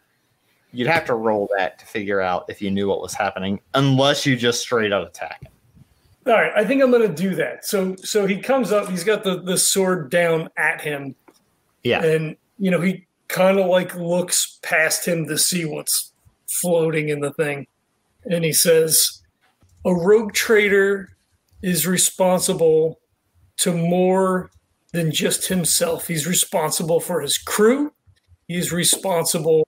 [0.72, 4.24] You'd have to roll that to figure out if you knew what was happening, unless
[4.24, 5.52] you just straight up attack him.
[6.26, 7.64] All right, I think I'm going to do that.
[7.66, 11.14] So so he comes up, he's got the the sword down at him,
[11.82, 12.02] Yeah.
[12.02, 16.12] and you know he kind of like looks past him to see what's
[16.48, 17.66] floating in the thing,
[18.24, 19.22] and he says,
[19.84, 21.10] "A rogue trader
[21.62, 23.00] is responsible
[23.58, 24.50] to more
[24.92, 26.06] than just himself.
[26.06, 27.92] He's responsible for his crew.
[28.48, 29.66] He's responsible."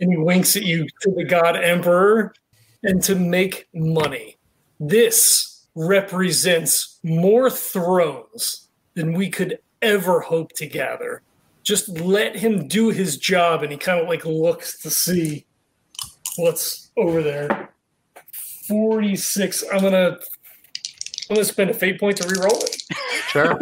[0.00, 2.34] And he winks at you to the God Emperor
[2.82, 4.36] and to make money.
[4.80, 11.22] This represents more thrones than we could ever hope to gather.
[11.62, 15.46] Just let him do his job, and he kind of like looks to see
[16.36, 17.70] what's over there.
[18.68, 19.64] Forty-six.
[19.72, 20.18] I'm gonna.
[21.30, 22.82] I'm gonna spend a fate point to reroll it.
[23.28, 23.58] Sure.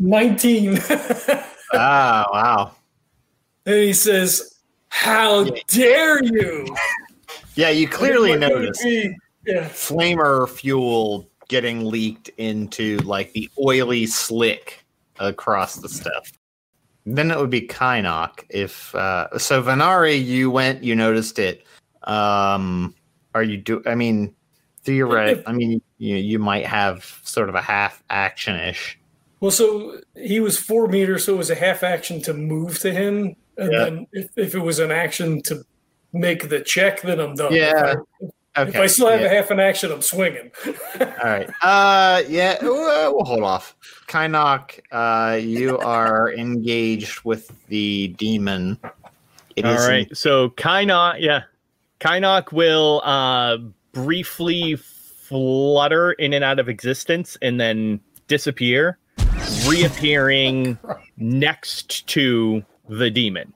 [0.00, 0.78] Nineteen.
[1.72, 2.72] ah, wow.
[3.66, 4.49] and he says,
[4.90, 6.66] "How dare you?"
[7.54, 8.84] Yeah, you clearly noticed?
[9.46, 9.68] Yeah.
[9.70, 14.84] flamer fuel getting leaked into like the oily slick
[15.18, 16.32] across the stuff.
[17.06, 18.44] Then it would be Kynok.
[18.50, 21.64] If uh, so, Venari, you went, you noticed it.
[22.04, 22.94] Um,
[23.34, 23.82] are you do?
[23.86, 24.34] I mean,
[24.82, 25.42] theoretic.
[25.46, 28.98] I mean, you you might have sort of a half action ish.
[29.40, 32.92] Well, so he was four meters, so it was a half action to move to
[32.92, 33.78] him, and Yeah.
[33.84, 35.64] then if, if it was an action to
[36.12, 37.52] make the check, then I'm done.
[37.54, 37.94] Yeah.
[38.20, 38.66] If Okay.
[38.66, 39.26] I, if I still have yeah.
[39.26, 40.50] a half an action, I'm swinging.
[40.66, 41.48] All right.
[41.62, 43.76] Uh, yeah, we'll, we'll hold off.
[44.08, 48.76] Kynok, uh, you are engaged with the demon.
[49.54, 51.42] It All is in- So Kynok, yeah,
[52.00, 53.58] Kynok will uh,
[53.92, 58.98] briefly flutter in and out of existence and then disappear,
[59.68, 60.76] reappearing
[61.18, 62.64] next to
[62.98, 63.52] the demon.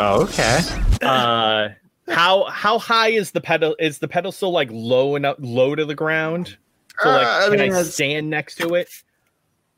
[0.00, 0.60] Oh, okay.
[1.02, 1.68] Uh,
[2.08, 3.76] how how high is the pedal?
[3.78, 6.56] Is the pedestal like low enough, low to the ground?
[7.00, 8.88] So like, Uh, I can mean, I it's- stand next to it?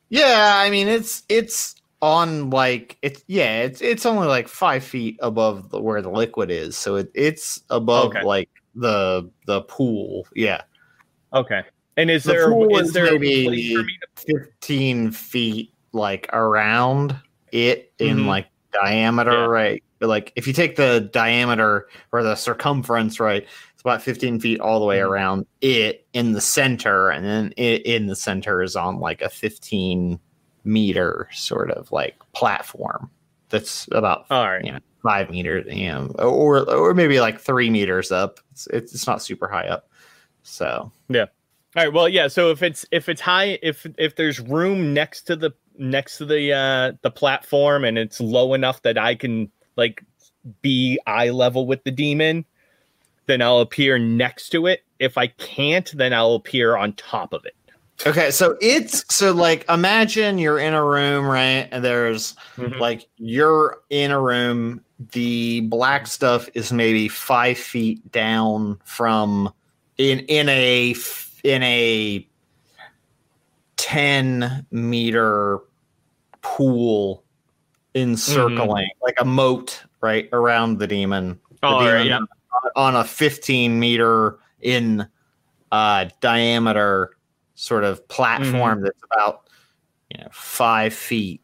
[0.09, 5.17] Yeah, I mean it's it's on like it's yeah it's it's only like five feet
[5.23, 8.23] above the, where the liquid is, so it, it's above Okay.
[8.23, 10.27] like the the pool.
[10.35, 10.63] Yeah.
[11.33, 11.63] Okay.
[11.97, 15.73] And is The there is is there a maybe- place for me to 15 feet
[15.93, 17.17] like around
[17.53, 18.27] it in Mhm.
[18.27, 18.47] like
[18.83, 19.45] diameter, Yeah.
[19.47, 19.85] right?
[19.99, 24.61] But like if you take the diameter or the circumference, right, it's about 15 feet
[24.61, 25.09] all the way Mhm.
[25.09, 29.29] around it in the center, and then it in the center is on like a
[29.31, 30.19] 15
[30.65, 33.11] meter sort of like platform
[33.51, 34.65] that's about All right.
[34.65, 34.79] Yeah.
[35.03, 38.41] five meters, you know, or or maybe like three meters up.
[38.53, 39.89] It's it's, it's not super high up,
[40.43, 41.27] so yeah.
[41.77, 41.93] All right.
[41.93, 42.29] Well, yeah.
[42.29, 46.25] So if it's if it's high, if if there's room next to the next to
[46.25, 50.05] the uh the platform and it's low enough that I can like
[50.63, 52.45] be eye level with the demon,
[53.27, 54.85] then I'll appear next to it.
[54.99, 57.55] If I can't, then I'll appear on top of it.
[58.07, 61.69] Okay, so it's so like imagine you're in a room, right?
[61.71, 62.79] And there's Mhm.
[62.79, 64.85] like you're in a room.
[65.13, 69.53] The black stuff is maybe five feet down from
[69.99, 70.95] in in a
[71.45, 72.27] in a
[73.85, 75.61] ten meter
[76.41, 77.23] pool
[77.95, 81.39] encircling like a moat right around the demon.
[81.61, 82.03] The All right.
[82.05, 82.27] demon
[82.65, 82.71] Yeah.
[82.77, 85.07] on a 15 meter in
[85.71, 87.11] uh, diameter
[87.55, 88.85] sort of platform Mm-hmm.
[88.85, 89.49] that's about
[90.11, 91.41] you know five feet,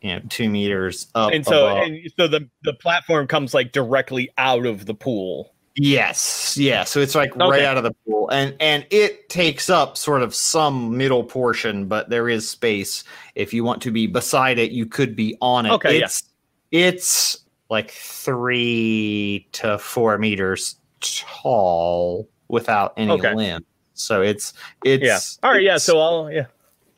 [0.00, 1.32] you know, two meters up.
[1.32, 1.82] And so above.
[1.88, 5.54] and so the the platform comes like directly out of the pool.
[5.78, 6.84] Yes, yeah.
[6.84, 10.34] So it's like right out of the pool, and and it takes up sort of
[10.34, 13.04] some middle portion, but there is space.
[13.34, 15.72] If you want to be beside it, you could be on it.
[15.72, 16.04] Okay, yeah.
[16.04, 16.24] it's
[16.70, 17.38] it's
[17.70, 23.34] like three to four meters tall without any Okay.
[23.34, 23.64] limb.
[23.94, 24.52] So it's
[24.84, 25.18] it's Yeah.
[25.48, 25.62] All right.
[25.62, 25.76] Yeah.
[25.78, 26.46] So I'll yeah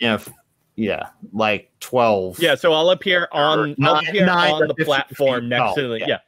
[0.00, 0.28] f-
[0.76, 2.38] yeah, like twelve.
[2.38, 2.54] yeah.
[2.54, 6.06] So I'll appear on I'll appear nine on the platform next tall, to the yeah.
[6.08, 6.18] yeah.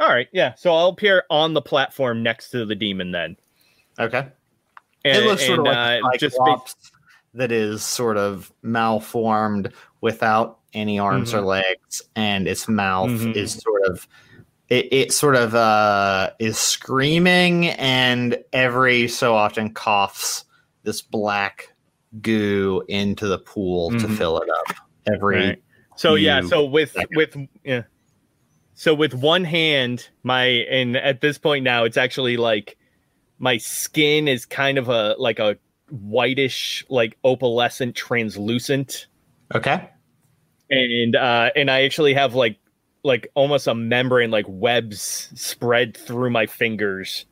[0.00, 0.28] All right.
[0.32, 0.54] Yeah.
[0.54, 3.36] So I'll appear on the platform next to the demon then.
[3.98, 4.26] Okay.
[5.04, 6.74] And, it looks sort of like uh, a just cyclops
[7.34, 13.34] that is sort of malformed without any arms or legs, and its mouth Mhm.
[13.36, 14.06] is sort of
[14.68, 20.44] it, it sort of uh is screaming and every so often coughs
[20.82, 21.72] this black
[22.20, 24.16] goo into the pool to Mhm.
[24.18, 24.76] fill it up
[25.10, 25.62] every Right.
[25.96, 27.16] So yeah, so with seconds.
[27.16, 27.82] with yeah.
[28.78, 32.78] So with one hand, my and at this point now it's actually like
[33.40, 35.56] my skin is kind of a like a
[35.90, 39.08] whitish like opalescent translucent
[39.52, 39.90] okay
[40.70, 42.60] and uh and I actually have like
[43.02, 47.26] like almost a membrane like webs spread through my fingers.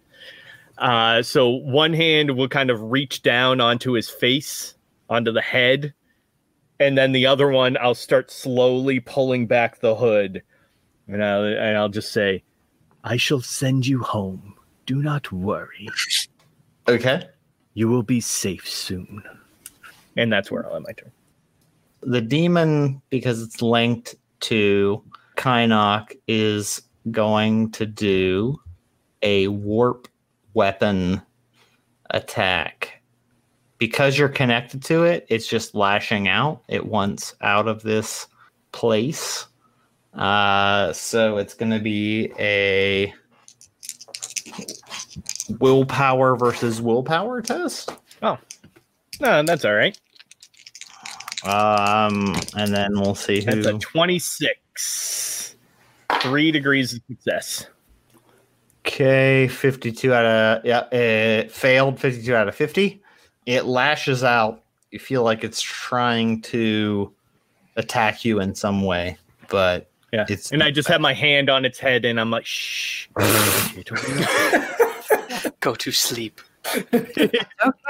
[0.78, 4.74] Uh so one hand will kind of reach down onto his face,
[5.09, 5.94] onto the head,
[6.80, 10.42] and then the other one I'll start slowly pulling back the hood.
[11.09, 12.42] And I'll and I'll just say,
[13.05, 14.55] I shall send you home.
[14.87, 15.88] Do not worry.
[16.88, 17.23] okay
[17.75, 19.23] You will be safe soon.
[20.16, 21.12] And that's where I'll end my turn.
[22.07, 25.03] the demon, because it's linked to
[25.37, 28.59] Kynok, is going to do
[29.23, 30.09] a warp
[30.55, 31.21] weapon
[32.11, 33.03] attack.
[33.79, 36.62] Because you're connected to it, it's just lashing out.
[36.69, 38.27] It wants out of this
[38.73, 39.47] place.
[40.16, 43.12] Uh, so it's going to be a
[45.61, 47.90] willpower versus willpower test.
[48.22, 48.38] Oh,
[49.20, 49.98] no, that's all right.
[51.44, 53.62] Um, and then we'll see who.
[53.62, 55.57] That's a 26.
[56.22, 57.66] Three degrees of success.
[58.87, 63.02] Okay, 52 out of yeah, it failed 52 out of 50.
[63.44, 64.62] It lashes out.
[64.90, 67.12] You feel like it's trying to
[67.74, 70.25] attack you in some way, but Yeah.
[70.29, 73.09] it's And I just have my hand on its head and I'm like, shh.
[75.61, 76.40] Go to sleep.
[76.75, 77.31] okay,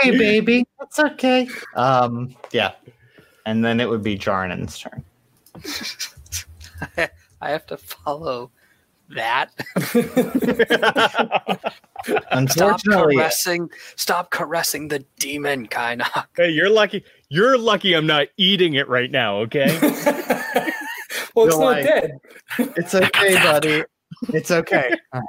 [0.04, 0.66] baby.
[0.80, 1.48] It's okay.
[1.74, 2.72] Um, yeah.
[3.44, 5.04] And then it would be Jarnan's turn.
[7.40, 8.50] I have to follow
[9.10, 9.50] that.
[12.04, 13.70] Stop Unfortunately, caressing.
[13.94, 16.26] Stop caressing the demon, Kynok.
[16.36, 17.04] hey, you're lucky.
[17.28, 19.66] You're lucky I'm not eating it right now, okay?
[21.36, 22.20] Well, it's You're not like- dead.
[22.76, 23.84] it's okay, buddy.
[24.32, 24.90] It's okay.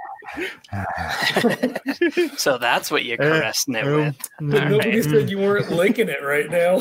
[2.38, 4.16] So that's what you're caressing it with.
[4.42, 6.80] But nobody said you weren't licking it right now.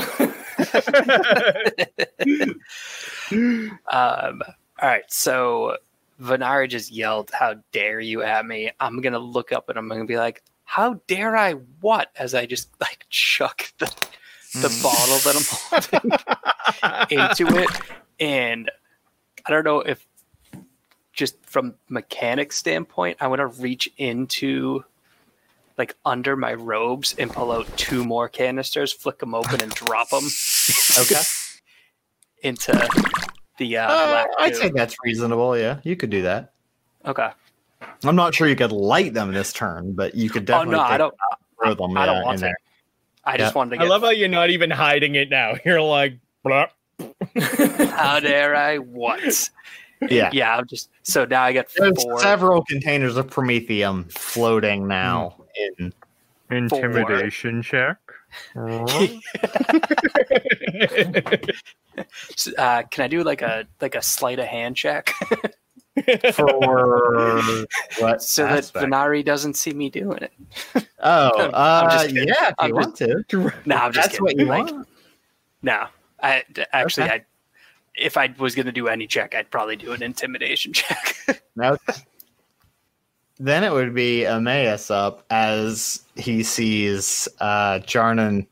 [3.31, 4.43] Um,
[4.81, 5.77] all right, so
[6.21, 10.05] Venari just yelled, "How dare you at me!" I'm gonna look up and I'm gonna
[10.05, 13.87] be like, "How dare I what?" As I just like chuck the
[14.55, 15.91] the bottle that I'm
[17.11, 17.69] holding into it,
[18.21, 18.71] and
[19.47, 20.07] I don't know if
[21.13, 24.85] just from mechanic standpoint, I want to reach into
[25.79, 30.09] like under my robes and pull out two more canisters, flick them open, and drop
[30.11, 30.25] them
[30.99, 31.21] Okay.
[32.43, 32.89] into
[33.59, 35.57] the uh, Uh, I'd say that's reasonable.
[35.57, 36.53] Yeah, you could do that.
[37.05, 37.31] Okay.
[38.05, 40.77] I'm not sure you could light them this turn, but you could definitely.
[40.77, 40.89] Oh definitely.
[40.89, 41.77] no, I don't.
[41.77, 41.97] throw them.
[41.97, 42.47] I don't want in to.
[42.47, 42.57] there.
[43.25, 43.59] I just Yeah.
[43.59, 43.89] wanted to I get.
[43.91, 45.55] love how you're not even hiding it now.
[45.65, 46.67] You're like, blah.
[47.91, 48.79] How dare I?
[48.79, 49.51] What?
[50.11, 50.31] Yeah.
[50.33, 52.21] Yeah, I'm just so now I get There's four.
[52.21, 55.37] several containers of Promethium floating now
[55.79, 55.93] in.
[56.51, 57.99] Intimidation check.
[62.59, 65.09] Uh, can I do like a like a sleight of hand check
[66.35, 66.47] For
[67.99, 68.23] what?
[68.23, 68.87] so that aspect?
[68.87, 70.33] Venari doesn't see me doing it?
[71.01, 73.25] Oh, I'm uh, just yeah, if I'm you want to.
[73.65, 74.23] No, I'm just That's kidding.
[74.25, 74.89] what you Like, want.
[75.63, 75.87] No,
[76.23, 77.15] I d- actually, Okay.
[77.15, 77.25] I
[77.95, 81.43] if I was going to do any check, I'd probably do an intimidation check.
[81.57, 81.77] No.
[83.39, 88.47] Then it would be Emmaus up as he sees uh Jarnan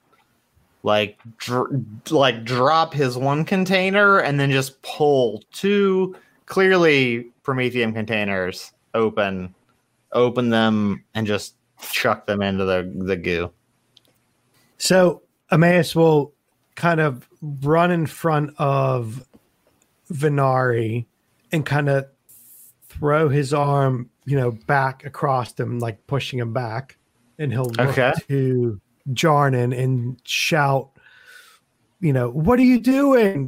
[0.83, 8.73] like dr- like drop his one container and then just pull two clearly Promethium containers
[8.93, 9.55] open,
[10.13, 11.55] open them and just
[11.91, 13.51] chuck them into the the goo.
[14.77, 16.34] So Emmaus will
[16.75, 19.25] kind of run in front of
[20.13, 21.07] Venari
[21.53, 22.07] and kind of
[22.89, 26.97] throw his arm, you know, back across him, like pushing him back.
[27.39, 28.13] And he'll look Okay.
[28.29, 30.91] to Jarnan and shout,
[32.01, 33.47] you know, what are you doing?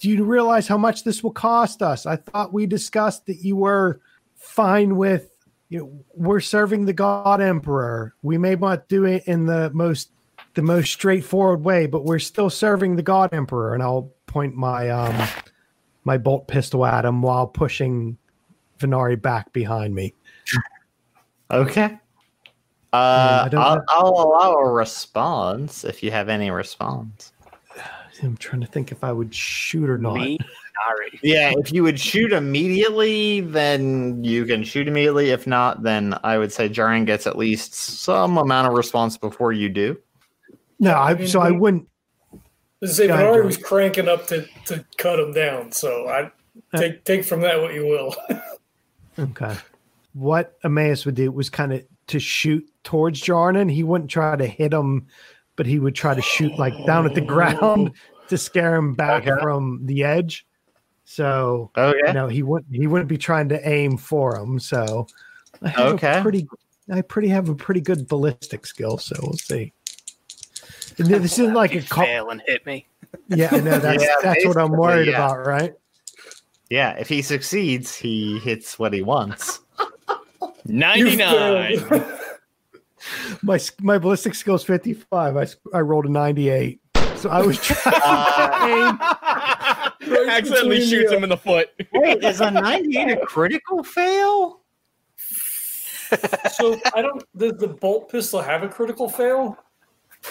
[0.00, 2.06] Do you realize how much this will cost us?
[2.06, 4.00] I thought we discussed that you were
[4.34, 5.30] fine with,
[5.68, 8.14] you know, we're serving the God Emperor.
[8.22, 10.10] We may not do it in the most
[10.56, 13.74] the most straightforward way, but we're still serving the God Emperor.
[13.74, 15.28] And I'll point my um
[16.04, 18.16] my bolt pistol at him while pushing
[18.80, 20.14] Venari back behind me.
[21.50, 21.98] Okay.
[22.92, 23.84] Uh, I'll, know.
[23.88, 27.32] I'll allow a response if you have any response.
[28.22, 30.14] I'm trying to think if I would shoot or not.
[30.14, 31.18] Me, Venari.
[31.22, 35.30] Yeah, if you would shoot immediately, then you can shoot immediately.
[35.30, 39.52] If not, then I would say Jarnan gets at least some amount of response before
[39.52, 39.98] you do.
[40.78, 41.88] No, I, I mean, so I wouldn't.
[42.84, 46.30] Say Go ahead, Bernard was cranking up to, to cut him down, so I
[46.74, 48.14] uh, take take from that what you will.
[49.18, 49.56] Okay.
[50.12, 53.70] What Emmaus would do was kind of to shoot towards Jarnan.
[53.70, 55.06] He wouldn't try to hit him,
[55.56, 57.26] but he would try to shoot like down at the oh.
[57.26, 57.92] ground
[58.28, 59.40] to scare him back Okay.
[59.40, 60.46] from the edge.
[61.04, 62.12] So oh Okay.
[62.12, 62.74] no, he wouldn't.
[62.74, 64.58] He wouldn't be trying to aim for him.
[64.58, 65.06] So
[65.62, 66.18] I have Okay.
[66.18, 66.46] a pretty.
[66.90, 68.98] I pretty have a pretty good ballistic skill.
[68.98, 69.72] So we'll see.
[70.98, 72.04] And this isn't like a If call.
[72.04, 72.86] fail and hit me.
[73.28, 75.14] Yeah, I know that's Yeah, that's what I'm worried yeah.
[75.14, 75.74] about, right?
[76.70, 79.60] Yeah, if he succeeds, he hits what he wants.
[80.64, 81.86] 99.
[83.42, 85.54] My s- my ballistic skill is 55.
[85.72, 86.80] I rolled a 98.
[87.16, 90.28] So I was trying Uh, to aim.
[90.28, 91.68] Accidentally shoots him in the foot.
[91.92, 94.62] wait, is a 98 a critical fail?
[96.52, 97.22] so I don't.
[97.36, 99.56] Does the bolt pistol have a critical fail?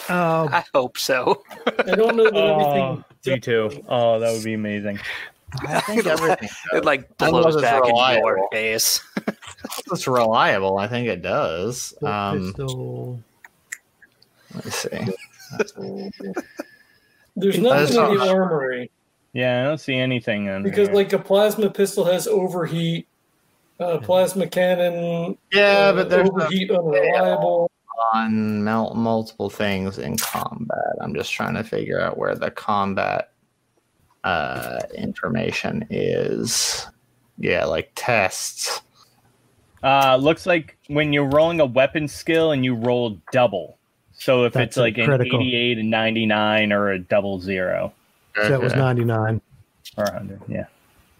[0.08, 1.42] Um, I hope so.
[1.66, 3.34] I don't know that Oh, everything.
[3.34, 3.84] me too.
[3.88, 4.98] Oh, that would be amazing.
[5.66, 6.48] I think everything.
[6.72, 8.26] It like blows it's back in reliable.
[8.28, 9.00] your face.
[9.90, 10.78] It's reliable.
[10.78, 11.94] I think it does.
[12.02, 13.20] Um, pistol.
[14.54, 15.14] let me see.
[17.36, 18.90] There's nothing in the armory
[19.32, 20.96] Yeah, I don't see anything on because, here.
[20.96, 23.06] like, a plasma pistol has overheat.
[23.78, 25.36] Uh, plasma cannon.
[25.52, 27.70] Yeah, uh, but there's no overheat unreliable.
[28.14, 30.94] On mul- multiple things in combat.
[31.00, 33.30] I'm just trying to figure out where the combat
[34.24, 36.86] uh, information is.
[37.38, 38.80] Yeah, like tests.
[39.82, 43.78] Uh, looks like when you're rolling a weapon skill and you roll double.
[44.18, 47.92] So if That's it's a like an 88 and 99 or a double zero
[48.34, 49.40] So that was 99.
[49.98, 50.64] or 100, yeah.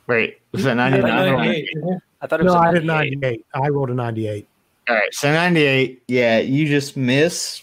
[0.07, 1.37] Wait, was that 99?
[1.37, 1.69] 98.
[2.23, 3.21] I thought it was No, a I did 98.
[3.21, 3.47] 98.
[3.55, 4.49] I rolled a 98.
[4.89, 6.03] All right, so 98.
[6.09, 7.63] Yeah, you just miss.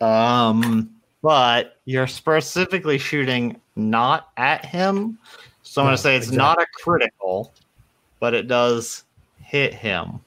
[0.00, 0.90] Um,
[1.22, 5.18] but you're specifically shooting not at him.
[5.62, 6.38] So I'm going to say it's exactly.
[6.38, 7.52] not a critical,
[8.20, 9.04] but it does
[9.40, 10.20] hit him.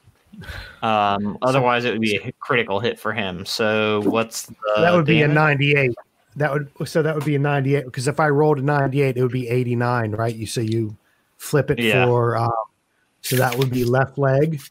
[0.82, 3.46] Um, otherwise, it would be a critical hit for him.
[3.46, 5.94] So what's the that would be a 98.
[6.38, 9.22] That would so that would be a 98 because if I rolled a 98, it
[9.22, 10.36] would be 89, right?
[10.36, 10.96] You so you
[11.38, 12.06] flip it Yeah.
[12.06, 12.52] for um,
[13.22, 14.62] so that would be left leg.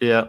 [0.00, 0.28] Yeah.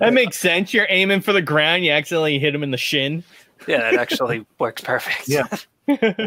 [0.00, 0.72] That makes sense.
[0.72, 3.24] You're aiming for the ground, you accidentally hit him in the shin.
[3.66, 5.28] Yeah, that actually works perfect.
[5.28, 5.46] Yeah.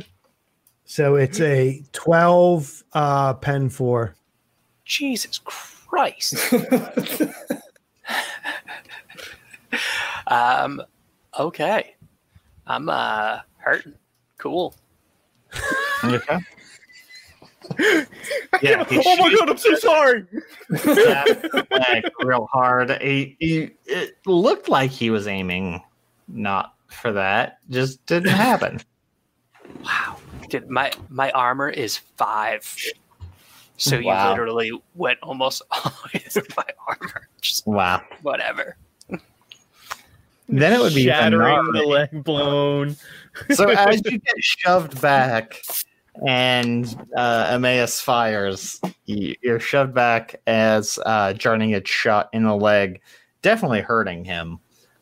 [0.89, 4.15] So it's a 12 uh pen four.
[4.85, 6.35] Jesus Christ.
[10.27, 10.81] Um,
[11.37, 11.95] okay.
[12.65, 13.93] I'm uh hurting.
[14.37, 14.73] Cool.
[16.03, 16.37] Okay.
[18.61, 18.85] Yeah.
[18.91, 20.25] oh my god, I'm so sorry.
[22.23, 23.01] real hard.
[23.01, 25.81] He, he, it looked like he was aiming
[26.27, 27.59] not for that.
[27.69, 28.81] Just didn't happen.
[29.83, 30.17] Wow.
[30.49, 32.63] Dude, my my armor is five.
[33.75, 37.27] So you literally went almost all the way through my armor.
[37.41, 38.01] Just Wow.
[38.21, 38.77] whatever.
[40.49, 41.73] Then it would be shattering Venari.
[41.73, 42.95] the leg blown.
[43.51, 45.61] So as you get shoved back
[46.25, 52.55] and uh, Emmaus fires, you, you're shoved back as uh, Jarnan gets shot in the
[52.55, 53.01] leg,
[53.41, 54.59] definitely hurting him.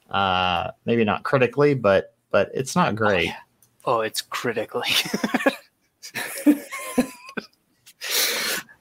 [0.09, 3.32] Uh, maybe not critically, but but it's not great.
[3.86, 4.89] Oh, it's critically.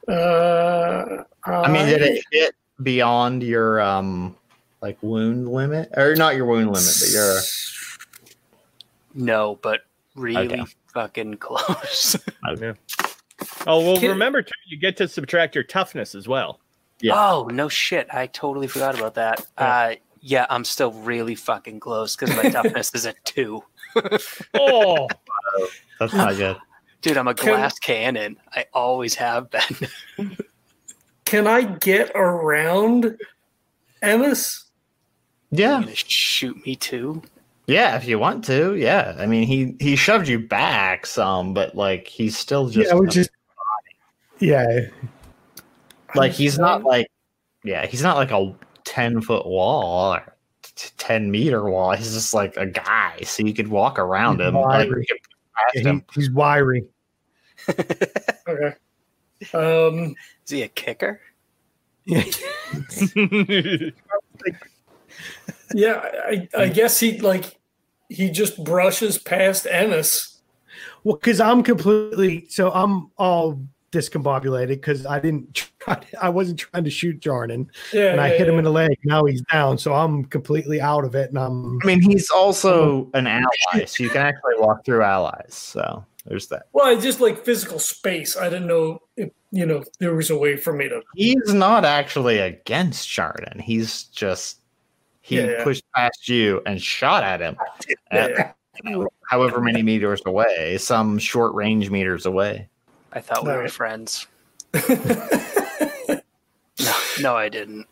[0.06, 4.36] Uh, I mean, did it hit beyond your um
[4.82, 7.38] like wound limit, or not your wound limit, but your
[9.14, 9.80] no, but
[10.14, 10.64] really Okay.
[10.94, 12.16] Fucking close.
[13.66, 16.60] Oh well, Kid- remember too, you get to subtract your toughness as well.
[17.00, 17.14] Yeah.
[17.16, 18.06] Oh no shit!
[18.12, 19.44] I totally forgot about that.
[19.58, 19.94] Uh,
[20.26, 23.62] yeah, I'm still really fucking close because my toughness is at two.
[24.54, 25.06] Oh,
[26.00, 26.56] that's not good.
[27.02, 28.38] Dude, I'm a Can- glass cannon.
[28.52, 30.36] I always have been.
[31.26, 33.18] Can I get around
[34.00, 34.64] Emmaus?
[35.50, 37.22] Yeah, You gonna shoot me too?
[37.66, 37.96] Yeah.
[37.96, 39.14] If you want to, yeah.
[39.18, 43.06] I mean, he he shoved you back some, but like he's still just yeah, we
[43.08, 43.30] just
[44.38, 44.80] yeah.
[46.14, 47.08] like he's not like
[47.62, 48.54] yeah he's not like a
[48.84, 50.34] 10 foot wall or
[50.98, 54.54] 10 meter wall he's just like a guy so you could walk around He's him
[54.54, 55.06] like, wiry.
[55.08, 55.20] you could
[55.72, 56.04] He, him.
[56.14, 56.84] he's wiry.
[58.46, 58.74] Okay.
[59.54, 61.20] Um, Is he a kicker?
[62.04, 62.22] yeah,
[65.76, 67.58] I, I guess he like
[68.08, 70.40] he just brushes past Ennis.
[71.02, 73.60] Well, because I'm completely so I'm all
[73.92, 76.00] discombobulated because I didn't try.
[76.20, 78.58] I wasn't trying to shoot Jarnan, Yeah, and I yeah, hit him yeah.
[78.58, 78.98] in the leg.
[79.04, 83.10] Now he's down, so I'm completely out of it, and I'm i mean he's also
[83.14, 87.20] an ally so you can actually walk through allies so there's that Well, I just
[87.20, 88.36] like physical space.
[88.36, 91.00] I didn't know if you know there was a way for me to.
[91.14, 93.58] he's not actually against Chardon.
[93.60, 94.60] he's just
[95.24, 95.64] he Yeah, yeah.
[95.64, 97.56] pushed past you and shot at him
[98.10, 98.56] at,
[99.30, 102.68] however many meters away some short range meters away
[103.12, 104.26] I thought we were friends.
[106.80, 107.86] No, no, I didn't.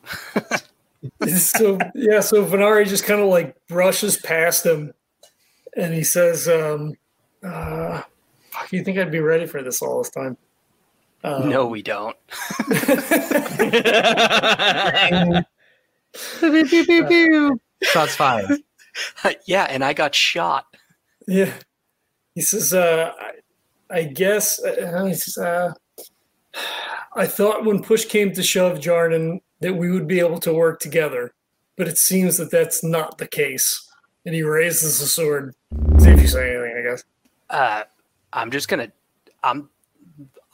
[1.29, 4.93] so yeah, so Venari just kind of like brushes past him,
[5.77, 6.95] and he says, um,
[7.45, 8.03] uh,
[8.51, 10.37] "Fuck, you think I'd be ready for this all this time?"
[11.23, 12.17] Um, no, we don't.
[17.83, 18.63] shots fired
[19.47, 20.67] yeah, and I got shot.
[21.27, 21.53] Yeah.
[22.35, 23.33] He says, uh, I,
[23.91, 25.73] I guess, uh, he says, uh,
[27.15, 30.81] I thought when push came to shove, Jarnan, that we would be able to work
[30.81, 31.35] together,
[31.77, 33.89] but it seems that that's not the case.
[34.25, 35.55] And he raises the sword.
[35.99, 37.05] See if you say anything, I guess.
[37.51, 37.85] Uh,
[38.33, 38.93] I'm just gonna.
[39.43, 39.69] I'm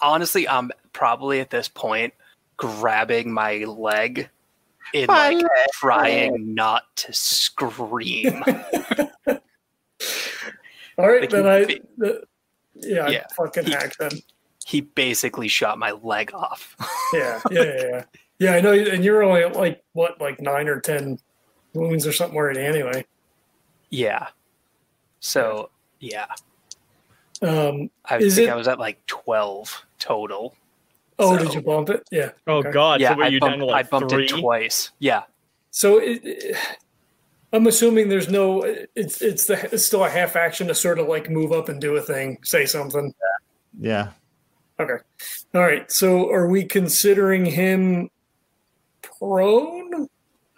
[0.00, 2.14] honestly, I'm probably at this point
[2.56, 4.30] grabbing my leg
[4.94, 8.42] in My like trying not to scream.
[10.98, 11.64] All right, Like, then I,
[11.96, 12.24] the,
[12.74, 13.24] yeah, Yeah.
[13.30, 14.10] I fucking He- hack then.
[14.66, 16.76] he basically shot my leg off.
[17.14, 18.04] Yeah, yeah, yeah, yeah.
[18.38, 18.72] Yeah, I know.
[18.72, 21.18] And you're only at like, what, like nine or 10
[21.72, 23.04] wounds or something already anyway.
[23.90, 24.28] yeah.
[25.20, 25.70] So
[26.00, 26.26] yeah,
[27.42, 30.54] Um, I think it- I was at like twelve total.
[31.18, 32.02] Oh, So- did you bump it?
[32.10, 32.30] Yeah.
[32.46, 32.70] oh Okay.
[32.70, 33.00] god!
[33.00, 34.24] yeah, so what I you down bumped, to like I bumped three?
[34.26, 34.90] it twice.
[34.98, 35.22] Yeah,
[35.70, 36.56] So it, it-
[37.52, 38.62] I'm assuming there's no.
[38.94, 41.80] It's it's the it's still a half action to sort of like move up and
[41.80, 43.14] do a thing, say something.
[43.80, 44.10] yeah
[44.78, 45.02] Okay.
[45.54, 45.90] All right.
[45.90, 48.10] So are we considering him
[49.02, 50.08] prone?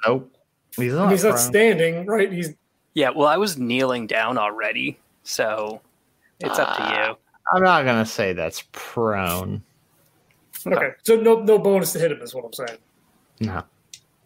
[0.07, 0.31] nope
[0.77, 2.33] he's I not, mean, he's not standing, right?
[2.33, 2.55] He's
[2.95, 3.11] yeah.
[3.11, 5.81] Well, I was kneeling down already, so
[6.41, 7.17] it's up to uh, you.
[7.53, 9.63] i'm not gonna say that's prone
[10.67, 10.93] okay.
[11.03, 12.79] So no no bonus to hit him is what I'm saying.
[13.41, 13.65] no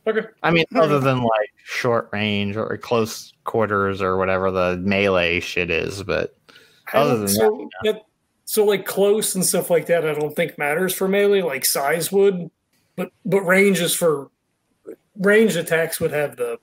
[0.06, 0.26] Okay.
[0.42, 5.70] I mean, other than like short range or close quarters or whatever the melee shit
[5.70, 6.36] is, but
[6.92, 8.02] Other than so that,
[8.44, 11.40] so like close and stuff like that, I don't think matters for melee.
[11.40, 12.50] Like size would,
[12.96, 14.30] but but range is for
[15.16, 16.58] range attacks would have the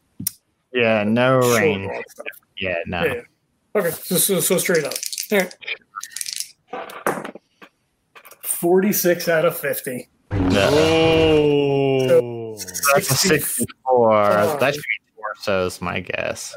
[0.72, 1.92] yeah, no short range.
[2.58, 3.04] Yeah, no.
[3.04, 3.22] Yeah.
[3.76, 4.94] Okay, so, so so straight up.
[5.32, 7.31] All right.
[8.62, 10.08] Forty-six out of fifty.
[10.32, 10.70] No.
[10.72, 12.58] Oh,
[12.94, 13.66] That's 64.
[13.90, 14.58] Oh.
[14.60, 16.56] That should be torso is my guess.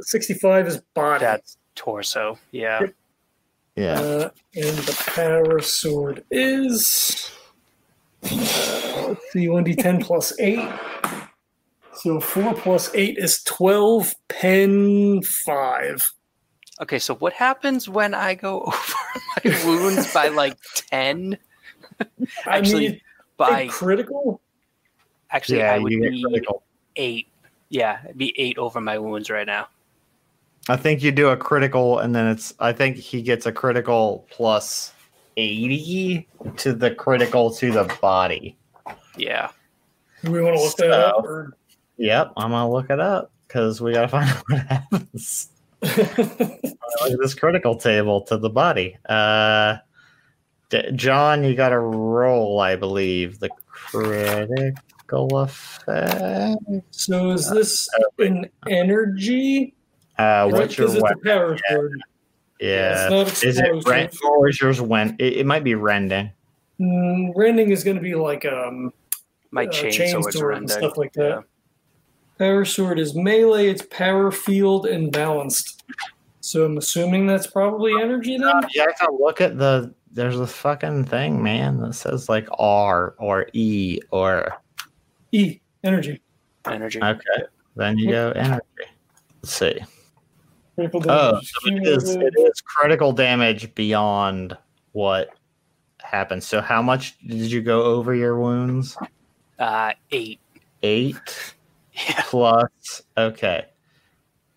[0.00, 1.24] 65 is body.
[1.24, 2.38] That's torso.
[2.52, 2.80] Yeah.
[3.76, 3.98] Yeah.
[3.98, 7.30] Uh, and the power sword is
[8.24, 10.68] uh, let's see, one d10 plus eight.
[11.94, 14.14] So four plus eight is twelve.
[14.28, 16.06] Pen five.
[16.80, 18.94] Okay, so what happens when I go over
[19.44, 21.36] my wounds by like ten?
[22.00, 23.00] I Actually, mean,
[23.36, 24.40] By critical.
[25.30, 26.62] actually, yeah, I would you get be critical.
[26.96, 27.26] eight.
[27.70, 29.68] Yeah, it'd be eight over my wounds right now.
[30.68, 32.54] I think you do a critical, and then it's.
[32.60, 34.92] I think he gets a critical plus
[35.36, 38.56] eighty to the critical to the body.
[39.16, 39.50] Yeah.
[40.24, 41.24] Do we want to look that up?
[41.24, 41.56] Or...
[41.96, 45.50] Yep, I'm gonna look it up because we gotta find out what happens.
[45.82, 46.62] Look
[47.20, 48.96] this critical table to the body.
[49.08, 49.76] Uh,
[50.70, 56.62] D- John, you got a roll, I believe, the critical effect.
[56.90, 59.74] so is this an energy?
[60.18, 61.18] Uh, Right, what's your because it's weapon?
[61.22, 61.92] a power sword.
[62.60, 63.86] Yeah, It's not is it explosive.
[63.86, 65.14] rend or is yours when?
[65.20, 66.32] It, it might be rending.
[66.80, 68.92] Mm, rending is going to be like um
[69.52, 71.28] My uh, chain, chain sword's sword and stuff like that.
[71.28, 71.40] Yeah.
[72.38, 75.82] Power sword is melee, it's power field and balanced.
[76.40, 78.62] So I'm assuming that's probably energy then?
[78.74, 79.92] Yeah, have to look at the.
[80.12, 84.56] There's a fucking thing, man, that says like R or E or.
[85.32, 86.22] E, energy.
[86.64, 87.02] Energy.
[87.02, 87.42] Okay,
[87.76, 88.62] then you go energy.
[89.42, 89.78] Let's see.
[90.76, 94.56] Critical Oh, so it is, it is critical damage beyond
[94.92, 95.30] what
[96.00, 96.46] happens.
[96.46, 98.96] So, how much did you go over your wounds?
[99.58, 100.40] Uh, eight.
[100.82, 101.54] Eight
[102.06, 102.22] Yeah.
[102.26, 103.02] plus.
[103.16, 103.66] Okay.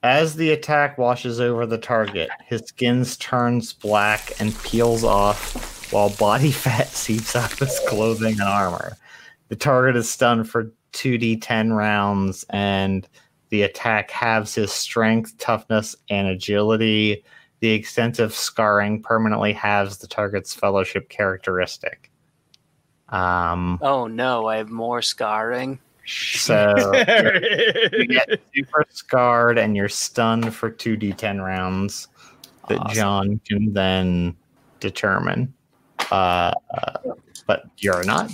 [0.03, 6.09] As the attack washes over the target, his skin turns black and peels off while
[6.09, 8.97] body fat seeps out of his clothing and armor.
[9.49, 13.07] The target is stunned for 2d10 rounds, and
[13.49, 17.23] the attack halves his strength, toughness, and agility.
[17.59, 22.09] The extensive scarring permanently halves the target's fellowship characteristic.
[23.09, 25.79] Um, Oh no, I have more scarring.
[26.39, 26.73] so
[27.93, 32.07] you get super scarred and you're stunned for 2d10 rounds
[32.67, 32.95] that Awesome.
[32.95, 34.35] John can then
[34.79, 35.53] determine.
[36.11, 36.97] Uh, uh,
[37.47, 38.31] but you're not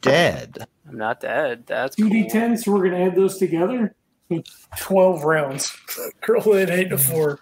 [0.00, 0.66] dead.
[0.88, 1.64] I'm not dead.
[1.66, 3.94] That's 2d10, so we're gonna add those together.
[4.30, 4.42] So
[4.78, 5.76] Twelve rounds.
[6.22, 7.38] Girl that eight to four.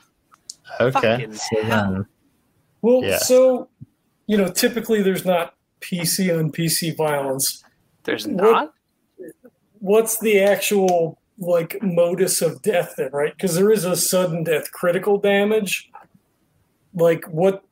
[0.81, 1.27] Okay.
[1.33, 2.07] So then,
[2.83, 3.19] Well, Yeah.
[3.19, 3.69] so
[4.27, 7.63] you know, typically there's not PC on PC violence.
[8.05, 8.73] There's What- not.
[9.81, 13.35] What's the actual like modus of death then, right?
[13.35, 15.91] Because there is a sudden death critical damage.
[16.95, 17.65] Like what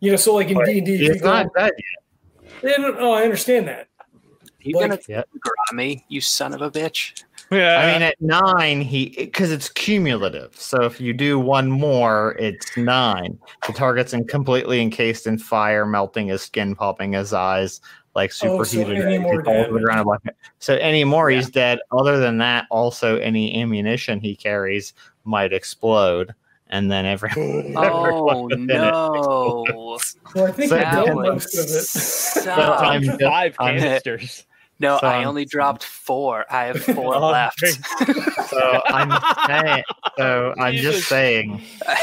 [0.00, 1.72] you know, so like in D and D, he's not dead
[2.62, 3.88] Oh, I understand that.
[4.60, 5.28] You Like- gonna Yet.
[5.38, 7.22] grab me, you son of a bitch?
[7.50, 7.78] Yeah.
[7.78, 10.54] I mean, at nine, he because it's cumulative.
[10.56, 13.38] So if you do one more, it's nine.
[13.66, 17.80] The target's in completely encased in fire, melting his skin, popping his eyes
[18.18, 19.04] like Oh, so superheated.
[19.06, 19.16] any eggs.
[19.16, 19.84] He more falls to the damage.
[19.84, 21.78] ground like- So any more, he's dead.
[21.92, 24.92] Other than that, also any ammunition he carries
[25.24, 26.34] might explode,
[26.68, 27.30] and then every.
[27.76, 29.64] Oh no!
[30.34, 31.84] Well, I think So I that got would most of it.
[31.84, 32.80] suck.
[32.82, 34.44] I'm five I'm- canisters.
[34.80, 36.44] No, So I I'm- only dropped four.
[36.52, 37.58] I have four Oh, left.
[38.48, 39.10] So I'm
[39.48, 39.82] saying,
[40.16, 40.94] so I'm Jesus.
[40.96, 41.60] just saying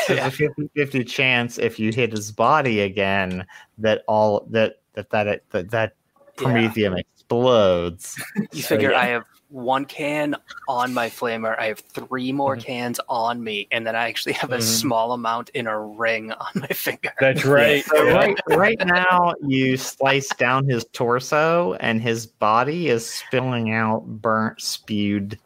[0.09, 3.45] there's a 50 50 chance if you hit his body again
[3.77, 5.93] that all that that that it, that,
[6.37, 6.47] that Yeah.
[6.69, 8.21] promethium explodes.
[8.51, 8.99] You So, figure yeah.
[9.01, 10.35] I have one can
[10.67, 11.57] on my flamer.
[11.57, 12.61] I have three more Mm-hmm.
[12.61, 12.65] Mhm.
[12.65, 14.61] cans on me, and then I actually have a Mhm.
[14.63, 17.13] small amount in a ring on my finger.
[17.19, 17.83] That's right.
[17.85, 18.13] So Yeah.
[18.13, 24.61] right right now you slice down his torso and his body is spilling out burnt
[24.61, 25.39] spewed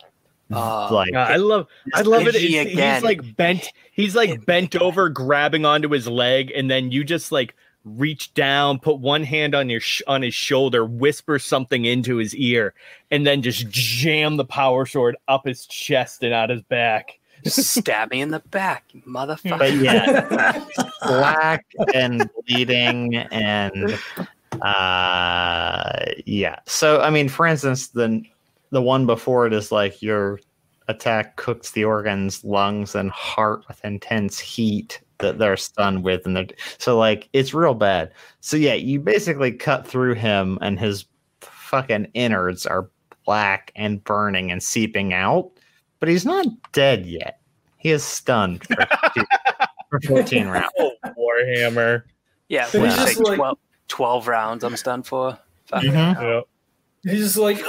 [0.52, 2.34] Oh, like Yeah, I love I love it.
[2.34, 2.96] Is he He's, again?
[2.96, 3.72] he's like bent.
[3.92, 7.54] He's like bent over, grabbing onto his leg, and then you just like
[7.86, 12.36] reach down, put one hand on your sh- on his shoulder, whisper something into his
[12.36, 12.74] ear,
[13.12, 17.20] and then just jam the power sword up his chest and out his back.
[17.46, 19.58] stab me in the back, motherfucker.
[19.58, 20.66] but yeah
[21.04, 23.98] black and bleeding and
[24.62, 28.22] uh yeah so i mean for instance the
[28.72, 30.40] the one before it is like your
[30.90, 36.36] attack cooks the organs lungs and heart with intense heat that they're stunned with and
[36.36, 36.48] they're
[36.78, 41.06] so like it's real bad so yeah you basically cut through him and his
[41.42, 42.90] fucking innards are
[43.26, 45.52] black and burning and seeping out
[46.00, 47.40] but he's not dead yet
[47.78, 48.76] he is stunned for,
[49.90, 52.04] for 14 rounds Oh, Warhammer.
[52.50, 53.58] yeah, But what he's do you like- 12,
[53.88, 55.38] 12 rounds I'm stunned for.
[55.66, 55.84] Fuck.
[55.84, 55.94] Mhm.
[56.22, 56.42] Yeah.
[57.12, 57.62] He's just like,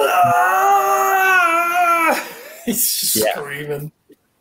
[0.91, 2.27] "Ah!"
[2.67, 3.33] He's just Yeah.
[3.37, 3.93] screaming.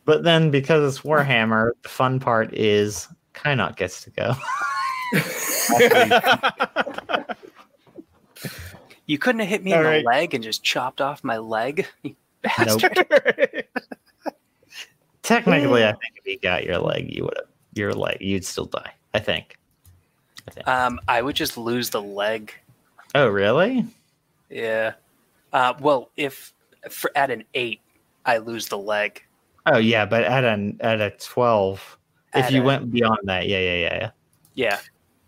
[0.05, 4.35] But then because it's Warhammer, the fun part is Kynok gets to go.
[9.09, 10.03] You couldn't have hit me All in right.
[10.03, 12.93] the leg and just chopped off my leg, you bastard.
[15.23, 18.65] Technically, I think if you got your leg, you would have your leg, you'd still
[18.65, 18.93] die.
[19.15, 19.57] I think.
[20.67, 22.53] Um, I would just lose the leg.
[23.15, 23.87] Oh, really?
[24.51, 24.93] Yeah.
[25.51, 26.53] Uh, well, if
[26.91, 27.81] for, at an eight,
[28.27, 29.23] I lose the leg.
[29.71, 31.97] Oh, yeah, but at an at a twelve,
[32.33, 34.09] if you a- went beyond that, yeah, yeah, yeah, yeah,
[34.55, 34.79] Yeah.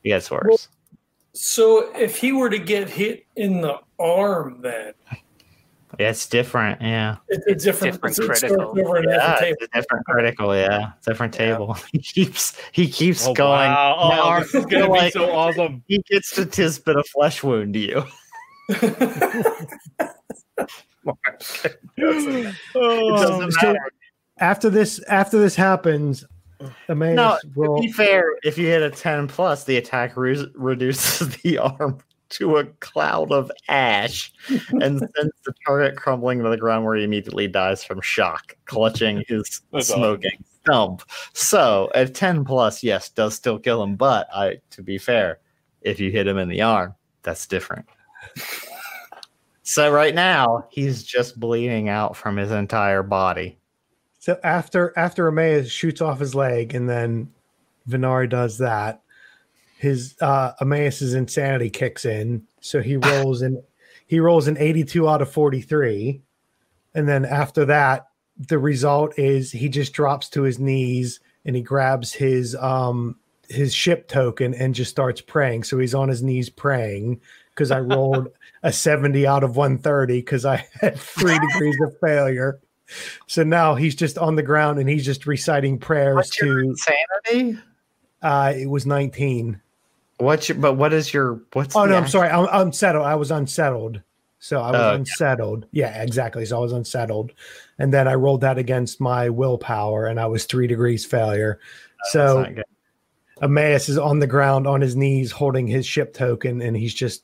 [0.03, 0.67] it gets worse.
[1.33, 4.93] So if he were to get hit in the arm, then
[5.99, 6.81] Yeah, it's different.
[6.81, 8.69] Yeah, it's It's different, different it's- it starts critical.
[8.79, 10.55] over yeah, different it's a different critical.
[10.55, 11.45] Yeah, different Yeah.
[11.51, 11.77] table.
[11.91, 13.69] He keeps he keeps Oh, going.
[13.71, 13.97] wow.
[13.99, 15.83] Oh, Now, this is gonna feel be like so awesome.
[15.87, 18.03] He gets to tisbit a flesh wound to you.
[21.97, 23.79] It doesn't matter.
[24.41, 26.25] After this, after this happens,
[26.89, 27.77] Emmaus No, will.
[27.77, 31.99] To be fair, if you hit a 10 plus, the attack re- reduces the arm
[32.29, 37.03] to a cloud of ash and sends the target crumbling to the ground where he
[37.03, 41.03] immediately dies from shock, clutching his That's smoking stump.
[41.33, 45.39] So at 10 plus, yes, does still kill him, but I to be fair,
[45.81, 47.85] if you hit him in the arm, that's different.
[49.63, 53.57] so right now, he's just bleeding out from his entire body.
[54.21, 57.33] So after after Emmaus shoots off his leg, and then
[57.89, 59.01] Venari does that,
[59.79, 62.43] his uh Emmaus's insanity kicks in.
[62.59, 63.63] So he rolls in
[64.05, 66.21] he rolls an 82 out of 43.
[66.93, 71.63] And then after that, the result is he just drops to his knees and he
[71.63, 73.15] grabs his um
[73.49, 75.63] his ship token and just starts praying.
[75.63, 77.21] So he's on his knees praying
[77.55, 78.27] because I rolled
[78.61, 82.59] a 70 out of 130 because I had three degrees of failure.
[83.27, 86.69] So now he's just on the ground and he's just reciting prayers What's your to
[86.69, 87.59] insanity?
[88.21, 89.59] uh it was 19.
[90.17, 92.29] What's your, but what is your what's Oh the no, I'm sorry.
[92.29, 93.05] I'm unsettled.
[93.05, 94.01] I was unsettled.
[94.39, 94.95] So I was Oh, okay.
[94.97, 95.65] unsettled.
[95.71, 96.45] Yeah, exactly.
[96.45, 97.31] So I was unsettled.
[97.79, 101.59] And then I rolled that against my willpower and I was 3 degrees failure.
[101.99, 102.65] That's so not.
[103.41, 107.23] Emmaus is on the ground on his knees holding his ship token and he's just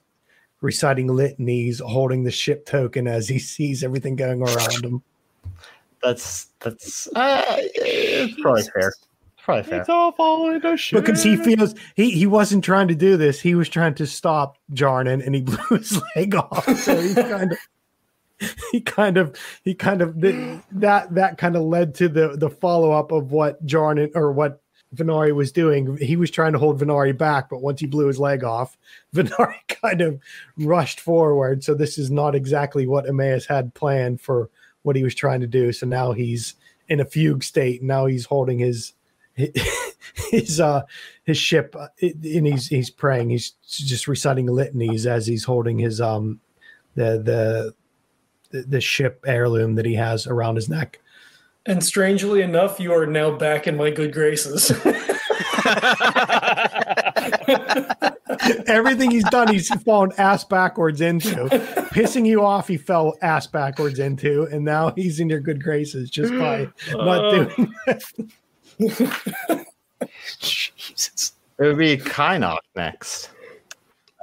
[0.61, 5.03] reciting litanies holding the ship token as he sees everything going around him.
[6.01, 8.89] That's that's uh, it's probably fair.
[8.89, 9.79] It's probably fair.
[9.81, 10.99] It's all falling to shit.
[10.99, 13.39] because he feels he he wasn't trying to do this.
[13.39, 16.65] He was trying to stop Jarnan, and he blew his leg off.
[16.77, 17.57] So he kind of
[18.71, 22.91] he kind of he kind of that that kind of led to the the follow
[22.91, 24.61] up of what Jarnan or what
[24.95, 25.97] Venari was doing.
[25.97, 28.77] He was trying to hold Venari back, but once he blew his leg off,
[29.15, 30.19] Venari kind of
[30.57, 31.63] rushed forward.
[31.63, 34.49] So this is not exactly what Emmaus had planned for
[34.87, 35.71] what he was trying to do.
[35.71, 36.55] So now he's
[36.87, 37.83] in a fugue state.
[37.83, 38.93] Now he's holding his
[40.31, 40.81] his uh
[41.25, 46.01] his ship uh, and he's he's praying he's just reciting litanies as he's holding his
[46.01, 46.39] um
[46.95, 47.73] the
[48.49, 50.99] the, the ship heirloom that he has around his neck
[51.67, 54.71] And strangely enough, you are now back in my good graces.
[58.67, 61.45] everything he's done he's fallen ass backwards into
[61.91, 66.09] pissing you off he fell ass backwards into and now he's in your good graces
[66.09, 67.45] just by not Oh.
[67.45, 67.73] doing
[70.39, 71.33] Jesus.
[71.59, 73.31] It would be Kynok next.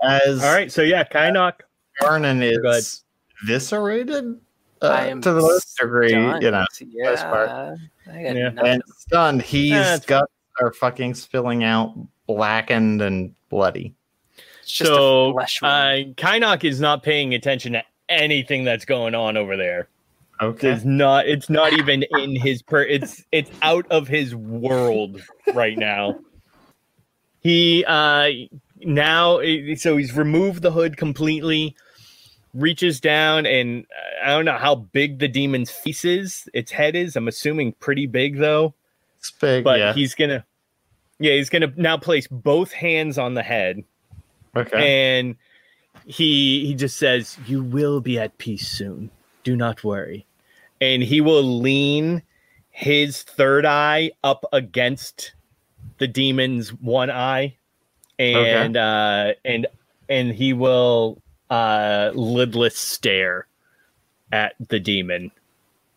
[0.05, 1.55] As All right, so yeah, Kynok.
[2.01, 2.79] Jarnan Go ahead.
[2.79, 3.05] is
[3.43, 4.39] eviscerated
[4.83, 6.65] uh, I am to the most degree, you know, yeah,
[7.11, 7.49] most part.
[7.49, 7.77] I
[8.23, 8.49] got Yeah.
[8.51, 8.71] nothing.
[8.73, 9.43] and stunned.
[9.43, 11.95] He's Yeah, it's- guts are fucking spilling out,
[12.27, 13.95] blackened and bloody.
[14.63, 16.17] It's just a So flesh uh, wound.
[16.17, 19.89] Kynok is not paying attention to anything that's going on over there.
[20.43, 20.71] Okay.
[20.71, 21.27] It's not.
[21.29, 22.83] It's not even in his per.
[22.83, 25.23] It's it's out of his world
[25.55, 26.19] right now.
[27.41, 28.31] He uh
[28.81, 29.41] now
[29.77, 31.77] so he's removed the hood completely.
[32.53, 36.49] Reaches down and uh, I don't know how big the demon's face is.
[36.55, 37.17] Its head is.
[37.17, 38.75] I'm assuming pretty big though.
[39.25, 39.95] It's big, But yeah.
[39.95, 40.45] he's gonna.
[41.19, 43.85] Yeah, he's gonna now place both hands on the head
[44.57, 45.19] okay.
[45.19, 45.37] and
[46.05, 49.11] he he just says you will be at peace soon
[49.43, 50.27] do not worry
[50.81, 52.23] and he will lean
[52.71, 55.33] his third eye up against
[55.99, 57.57] the demon's one eye
[58.19, 59.67] and uh and
[60.09, 63.47] and he will uh lidless stare
[64.33, 65.31] at the demon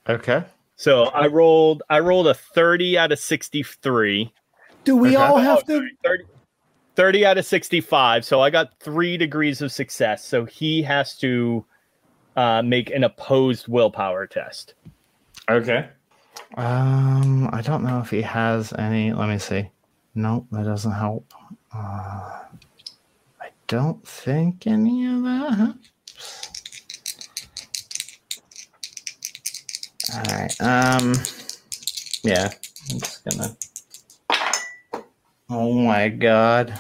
[0.08, 0.44] okay.
[0.78, 4.34] So i rolled i rolled a 30 out of 63
[4.86, 5.26] do we Okay.
[5.26, 6.24] all have Oh, to 30,
[6.96, 11.66] 30 out of 65 so i got three degrees of success so he has to
[12.36, 14.76] uh, make an opposed willpower test
[15.50, 15.90] Okay.
[16.56, 19.14] Um, I don't know if he has any.
[19.14, 19.70] Let me see.
[20.16, 21.34] Nope, that doesn't help.
[21.74, 22.40] Uh,
[23.42, 25.76] I don't think any of that
[30.14, 30.62] All right.
[30.62, 31.14] Um.
[32.24, 32.52] Yeah,
[32.92, 33.56] I'm just gonna.
[35.50, 36.72] Oh my god!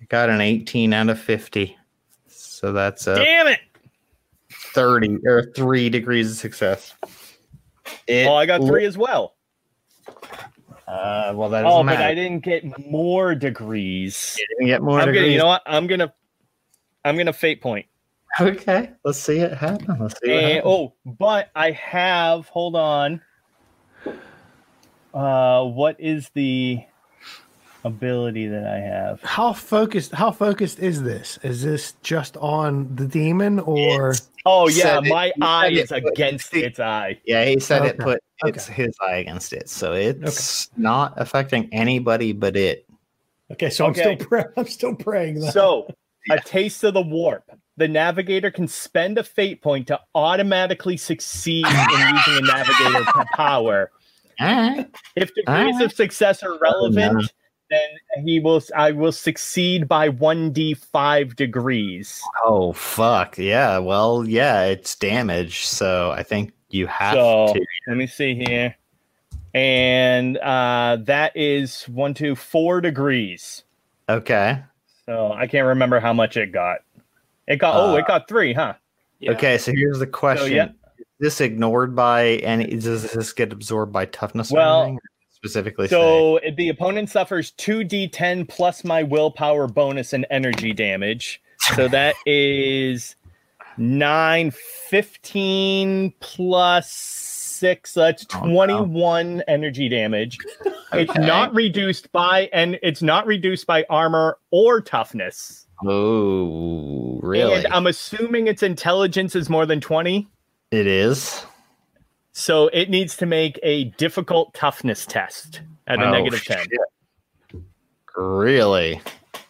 [0.00, 1.76] I got an 18 out of 50.
[2.28, 3.60] So that's a Damn it!
[4.50, 6.94] 30 or three degrees of success.
[8.06, 9.34] It Oh, I got three as well.
[10.86, 11.96] Uh, well, that Oh, but.
[11.96, 14.36] I didn't get more degrees.
[14.38, 15.32] You didn't get more I'm gonna, degrees.
[15.32, 15.62] you know what?
[15.66, 16.12] I'm gonna,
[17.04, 17.86] I'm gonna fate point.
[18.40, 19.96] Okay, let's see it happen.
[19.98, 20.28] Let's see.
[20.30, 20.62] What And, happens.
[20.66, 22.46] oh, but I have.
[22.48, 23.20] Hold on.
[25.14, 26.80] Uh, what is the
[27.84, 29.22] ability that I have?
[29.22, 30.12] How focused?
[30.12, 31.38] How focused is this?
[31.42, 34.14] Is this just on the demon, or
[34.44, 37.18] Oh yeah, Said it- my eye is it, is but- against its eye.
[37.24, 38.82] Yeah, he said it Okay, put it's okay.
[38.84, 42.86] his eye against it, so it's not affecting anybody but it.
[43.52, 43.70] okay?
[43.70, 45.40] So I'm still pray- I'm still praying.
[45.40, 45.52] That.
[45.54, 45.88] So,
[46.30, 47.44] a taste of the warp.
[47.76, 51.72] The navigator can spend a fate point to automatically succeed in
[52.16, 53.04] using a navigator
[53.34, 53.90] power.
[54.40, 54.86] Right.
[55.14, 55.80] If degrees Alright.
[55.82, 57.32] of success are relevant,
[57.70, 57.88] then
[58.24, 58.62] he will.
[58.74, 62.22] I will succeed by one d five degrees.
[62.44, 63.78] Oh fuck yeah!
[63.78, 67.66] Well, yeah, it's damage, so I think you have So to.
[67.88, 68.76] let me see here,
[69.54, 73.64] and uh, that is one, two, four degrees.
[74.08, 74.62] Okay.
[75.06, 76.78] So I can't remember how much it got.
[77.46, 77.76] It got.
[77.76, 78.74] oh, Uh, it got three, huh?
[79.20, 79.32] Yeah.
[79.32, 80.68] Okay, so here's the question: yeah.
[80.98, 82.66] Is this ignored by any?
[82.66, 84.50] Does this get absorbed by toughness?
[84.52, 84.98] or Well, anything?
[85.30, 85.86] specifically.
[85.88, 91.40] So if the opponent suffers 2d10 plus my willpower bonus and energy damage.
[91.76, 93.14] So that is
[93.78, 96.88] nine fifteen plus
[97.56, 97.90] 6.
[97.92, 98.52] So that's Oh, no.
[98.52, 100.38] 21 energy damage.
[100.92, 105.66] It's not reduced by, and it's not reduced by armor or toughness.
[105.84, 107.54] Oh, really?
[107.64, 110.26] And I'm assuming its intelligence is more than 20.
[110.72, 111.44] it is.
[112.32, 116.58] So it needs to make a difficult toughness test at a Oh, negative 10.
[116.58, 117.62] shit.
[118.16, 119.00] Really?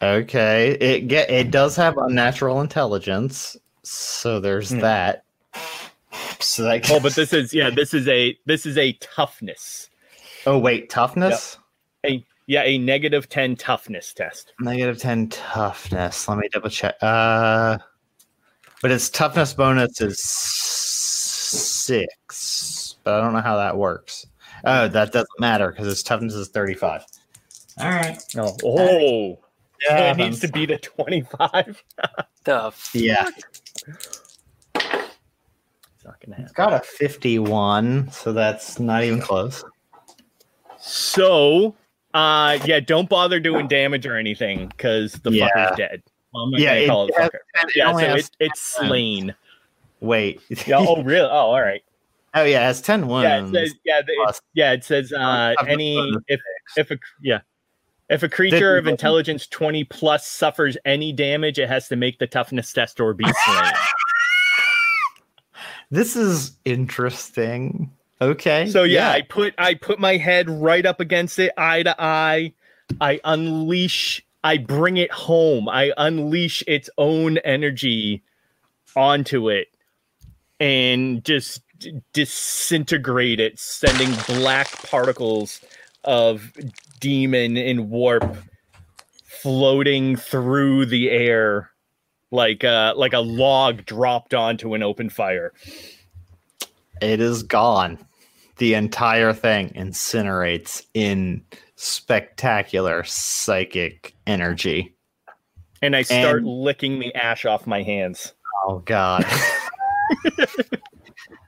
[0.02, 0.72] Okay.
[0.72, 4.80] It get it does have unnatural intelligence, so there's Hmm.
[4.80, 5.24] that.
[6.40, 9.88] So that Oh, but this is yeah, this is a this is a toughness.
[10.46, 11.58] Oh wait, toughness.
[12.06, 14.52] A yeah, a negative 10 toughness test.
[14.60, 16.28] Negative ten toughness.
[16.28, 16.94] Let me double check.
[17.02, 17.78] Uh,
[18.82, 20.22] but its toughness bonus is
[21.86, 24.26] six, but I don't know how that works.
[24.64, 27.04] Oh, that doesn't matter because its toughness is thirty-five.
[27.78, 28.22] All right.
[28.36, 29.38] Oh, oh.
[29.82, 31.84] Yeah, it needs to beat a 25.
[32.44, 33.28] The f- Yeah,
[33.86, 34.25] It's
[36.06, 36.72] not gonna it's happen.
[36.72, 39.62] got a fifty-one, so that's not even close.
[40.78, 41.74] So
[42.14, 45.48] uh yeah, don't bother doing damage or anything because the Yeah.
[45.50, 46.02] fucker's dead.
[46.32, 47.34] Well, I'm not Yeah, gonna it call it has- fucker.
[47.66, 49.34] it Yeah, so it, it's slain.
[50.00, 50.40] Wait.
[50.66, 51.28] Yeah, oh really?
[51.28, 51.82] Oh, all right.
[52.34, 53.24] oh yeah, it's ten wounds.
[53.52, 56.40] Yeah, it says yeah, it, yeah, it says uh Toughness any if
[56.76, 57.40] if a yeah.
[58.08, 62.28] If a creature of intelligence 20 plus suffers any damage, it has to make the
[62.28, 63.72] toughness test or be slain.
[65.90, 67.90] This is interesting.
[68.20, 68.68] Okay.
[68.70, 72.52] So yeah, I put I put my head right up against it, eye to eye.
[73.00, 74.24] I unleash.
[74.42, 75.68] I bring it home.
[75.68, 78.22] I unleash its own energy
[78.94, 79.68] onto it,
[80.60, 81.62] and just
[82.12, 85.60] disintegrate it, sending black particles
[86.04, 86.52] of
[87.00, 88.36] demon and warp
[89.24, 91.70] floating through the air
[92.36, 95.52] like uh like a log dropped onto an open fire.
[97.02, 97.98] it is gone.
[98.58, 101.42] The entire thing incinerates in
[101.74, 104.94] spectacular psychic energy.
[105.82, 108.32] and I start And- licking the ash off my hands.
[108.66, 109.24] Oh god.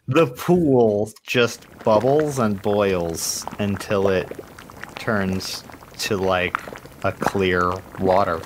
[0.08, 4.28] the pool just bubbles and boils until it
[4.96, 5.64] turns
[5.98, 6.58] to like
[7.04, 8.40] a clear water.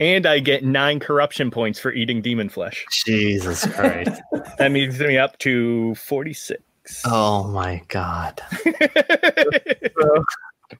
[0.00, 2.84] And I get nine corruption points for eating demon flesh.
[3.04, 4.20] Jesus Christ.
[4.58, 6.60] That means me up to 46.
[7.04, 8.40] oh my god.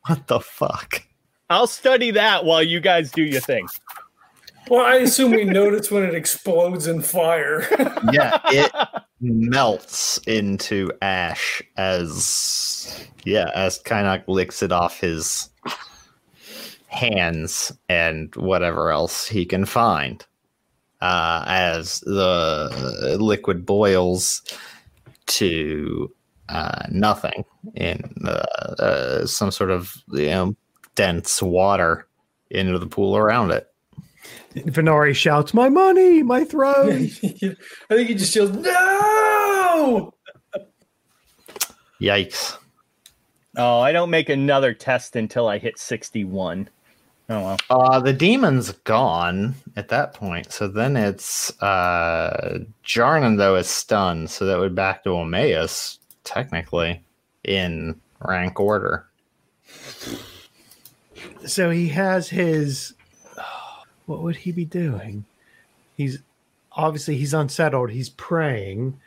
[0.07, 1.03] What the fuck?
[1.49, 3.67] I'll study that while you guys do your thing.
[4.69, 7.67] Well, I assume we notice when it explodes in fire.
[8.13, 8.73] Yeah, it
[9.21, 15.51] melts into ash as yeah, as Kynok licks it off his
[16.89, 20.25] hands and whatever else he can find.
[21.01, 24.43] Uh, as the liquid boils,
[25.29, 26.13] to
[26.49, 28.29] uh, nothing in uh,
[28.79, 30.57] uh, some sort of you know
[30.97, 32.09] dense water
[32.51, 33.69] into the pool around it.
[34.55, 40.15] Venari shouts, "My money, my throne!" I think he just yells, "No!"
[42.01, 42.57] Yikes!
[43.57, 46.69] Oh, I don't make another test until I hit 61.
[47.31, 47.59] Oh well.
[47.69, 54.31] Uh, the demon's gone at that point, so then it's uh, Jarnan though is stunned,
[54.31, 57.03] so that would back to Emmaus technically
[57.45, 59.07] in rank order.
[61.47, 62.95] so he has his.
[64.07, 65.27] What would he be doing?
[65.95, 66.21] He's
[66.73, 67.91] obviously he's unsettled.
[67.91, 68.99] He's praying.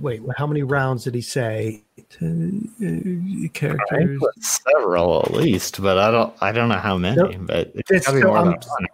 [0.00, 1.82] Wait, how many rounds did he say?
[2.10, 4.20] To, uh, I characters.
[4.40, 7.16] several at least, but I don't I don't know how many.
[7.16, 7.34] Nope.
[7.40, 8.86] But it's gotta be so more than I'm- one.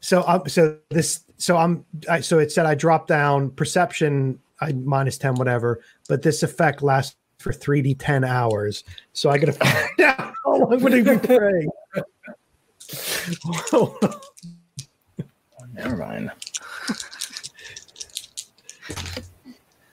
[0.00, 4.72] So I'm so this so I'm I, so it said I dropped down perception I
[4.72, 8.84] minus ten whatever, but this effect lasts for three d ten hours.
[9.12, 11.70] So I gotta find out how long would he be praying.
[15.74, 16.30] Never mind.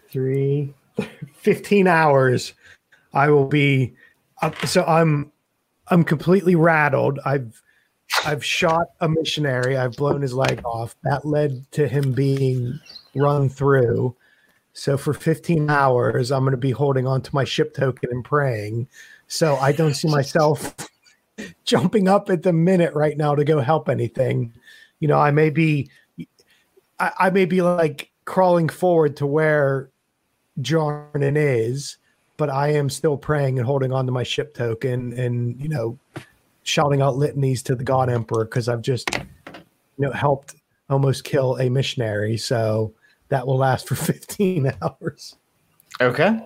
[0.09, 0.73] Three,
[1.37, 2.53] 15 hours.
[3.13, 3.93] I will be
[4.41, 4.55] up.
[4.65, 5.31] So I'm
[5.87, 7.19] I'm completely rattled.
[7.25, 7.61] I've
[8.25, 9.77] I've shot a missionary.
[9.77, 10.95] I've blown his leg off.
[11.03, 12.79] That led to him being
[13.15, 14.15] run through.
[14.73, 18.23] So for 15 hours, I'm going to be holding on to my ship token and
[18.23, 18.87] praying.
[19.27, 20.75] So I don't see myself
[21.65, 24.53] jumping up at the minute right now to go help anything.
[24.99, 25.89] You know, I may be,
[26.99, 29.89] I, I may be like crawling forward to where
[30.61, 31.97] Jarnan is,
[32.37, 35.97] but I am still praying and holding on to my ship token and, you know,
[36.63, 39.25] shouting out litanies to the God Emperor because I've just, you
[39.97, 40.55] know, helped
[40.89, 42.37] almost kill a missionary.
[42.37, 42.93] So
[43.29, 45.35] that will last for 15 hours.
[46.01, 46.39] Okay.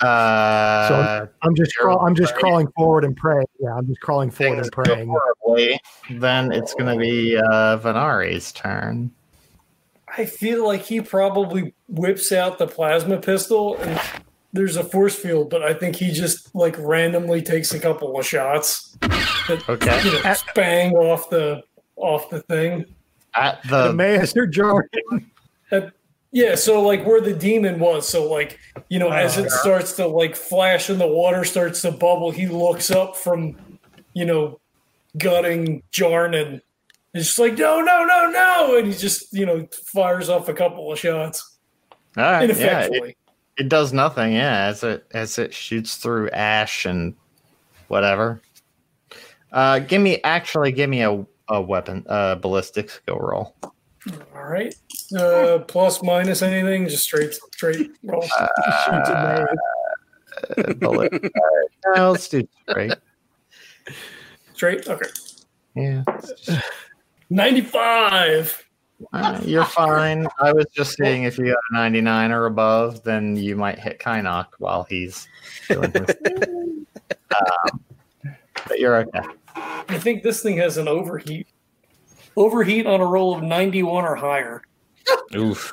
[0.00, 3.46] Uh, I'm just crawl, I'm just crawling forward and praying.
[3.58, 5.08] Yeah, I'm just crawling forward and praying.
[5.08, 5.78] horribly,
[6.10, 9.10] then it's going to be uh, Venari's turn.
[10.16, 14.00] I feel like he probably whips out the plasma pistol and
[14.52, 18.26] there's a force field, but I think he just like randomly takes a couple of
[18.26, 18.96] shots.
[19.00, 20.04] That, Okay.
[20.04, 21.62] You know, bang off the
[21.96, 22.84] off the thing.
[23.34, 25.26] At The the Master Jarnan.
[26.32, 28.58] Yeah, so like where the demon was, so like
[28.88, 32.30] you know, as oh, it starts to like flash and the water starts to bubble,
[32.30, 33.56] he looks up from,
[34.14, 34.60] you know,
[35.18, 36.60] gutting Jarnan.
[37.12, 40.54] It's just like no, no, no, no, and he just you know fires off a
[40.54, 41.50] couple of shots
[42.16, 43.16] all right, yeah, it,
[43.56, 44.32] it does nothing.
[44.32, 47.14] Yeah, as it as it shoots through ash and
[47.86, 48.42] whatever.
[49.52, 53.54] Uh, give me actually give me a, a weapon, uh, ballistic skill roll.
[54.34, 54.74] All right,
[55.16, 58.24] uh, plus minus anything, just straight straight roll.
[58.36, 59.46] Uh,
[60.78, 61.12] bullet.
[61.94, 62.94] no, let's do straight.
[64.52, 65.10] straight, okay.
[65.76, 66.02] Yeah,
[67.30, 68.66] Ninety-five.
[69.12, 70.26] uh, you're fine.
[70.40, 73.98] I was just seeing if you got a 99 or above, then you might hit
[73.98, 75.26] Kynok while he's
[75.68, 76.16] doing his.
[77.36, 77.80] um,
[78.68, 79.22] but you're okay.
[79.56, 81.46] I think this thing has an overheat.
[82.36, 84.62] Overheat on a roll of ninety-one or higher.
[85.34, 85.72] Oof.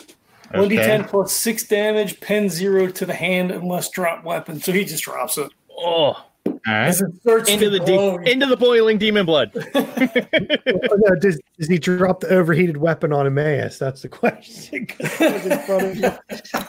[0.53, 0.87] One d Okay.
[0.87, 4.59] ten plus six damage, pen zero to the hand unless drop weapon.
[4.59, 5.51] So he just drops it.
[5.69, 6.26] Oh, All
[6.73, 6.87] right.
[6.87, 9.51] As it into the glow, deep, into the boiling demon blood.
[9.75, 13.77] Oh, no, does, does he drop the overheated weapon on Emmaus?
[13.77, 14.87] That's the question.
[14.99, 15.95] it was in front of
[16.57, 16.63] you.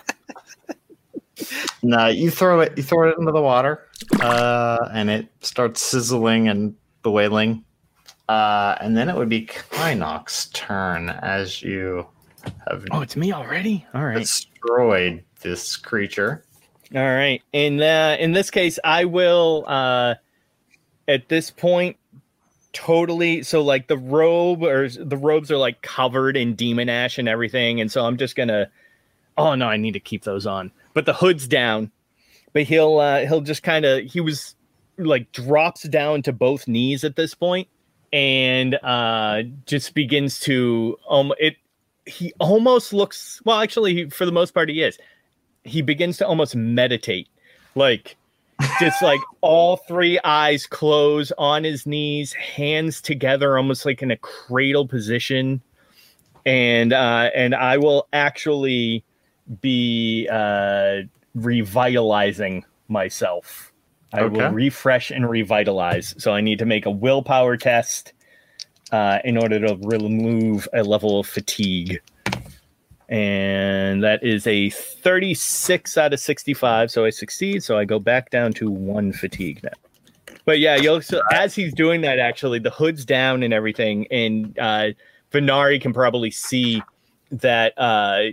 [1.82, 2.72] No, you throw it.
[2.76, 3.86] You throw it into the water,
[4.20, 7.64] uh, and it starts sizzling and boiling.
[8.28, 12.06] Uh, and then it would be Kynok's turn as you
[12.68, 13.86] have Oh, it's me already.
[13.94, 14.18] All right.
[14.18, 16.44] destroyed this creature.
[16.94, 17.42] All right.
[17.52, 20.14] In uh, in this case, I will uh,
[21.06, 21.96] at this point
[22.72, 27.28] totally so like the robe or the robes are like covered in demon ash and
[27.28, 28.70] everything, and so I'm just gonna.
[29.36, 30.72] Oh no, I need to keep those on.
[30.94, 31.92] But the hood's down.
[32.52, 34.54] But he'll uh, he'll just kind of he was
[34.96, 37.68] like drops down to both knees at this point
[38.12, 41.56] and uh just begins to um it
[42.06, 44.98] he almost looks well actually for the most part he is
[45.64, 47.28] he begins to almost meditate
[47.74, 48.16] like
[48.80, 54.16] just like all three eyes close on his knees hands together almost like in a
[54.16, 55.62] cradle position.
[56.44, 59.04] And uh and i will actually
[59.60, 61.02] be uh
[61.34, 63.72] revitalizing myself.
[64.12, 66.14] I will refresh and revitalize.
[66.18, 68.12] So i need to make a willpower test
[68.92, 72.00] uh in order to remove a level of fatigue
[73.08, 76.90] and that is a 36 out of 65.
[76.90, 77.62] So I succeed.
[77.62, 79.70] So I go back down to one fatigue now.
[80.44, 84.58] But yeah, you'll so as he's doing that, actually, the hood's down and everything, and
[84.58, 84.88] uh,
[85.30, 86.82] Venari can probably see
[87.30, 88.30] that uh,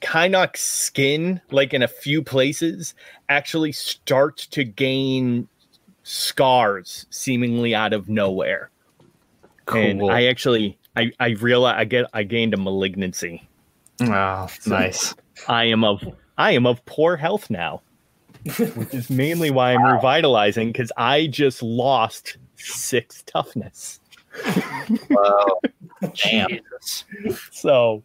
[0.00, 2.94] Kynok's skin, like in a few places,
[3.28, 5.48] actually starts to gain
[6.04, 8.70] scars seemingly out of nowhere.
[9.70, 10.10] And Cool.
[10.10, 13.46] I actually, I, I realize I get, I gained a malignancy.
[14.00, 15.14] Oh, nice.
[15.48, 16.02] I am of,
[16.36, 17.82] I am of poor health now,
[18.58, 24.00] which is mainly why I'm revitalizing because I just lost six toughness.
[25.10, 25.60] Wow.
[26.14, 26.48] Damn.
[26.48, 27.04] Jesus.
[27.50, 28.02] So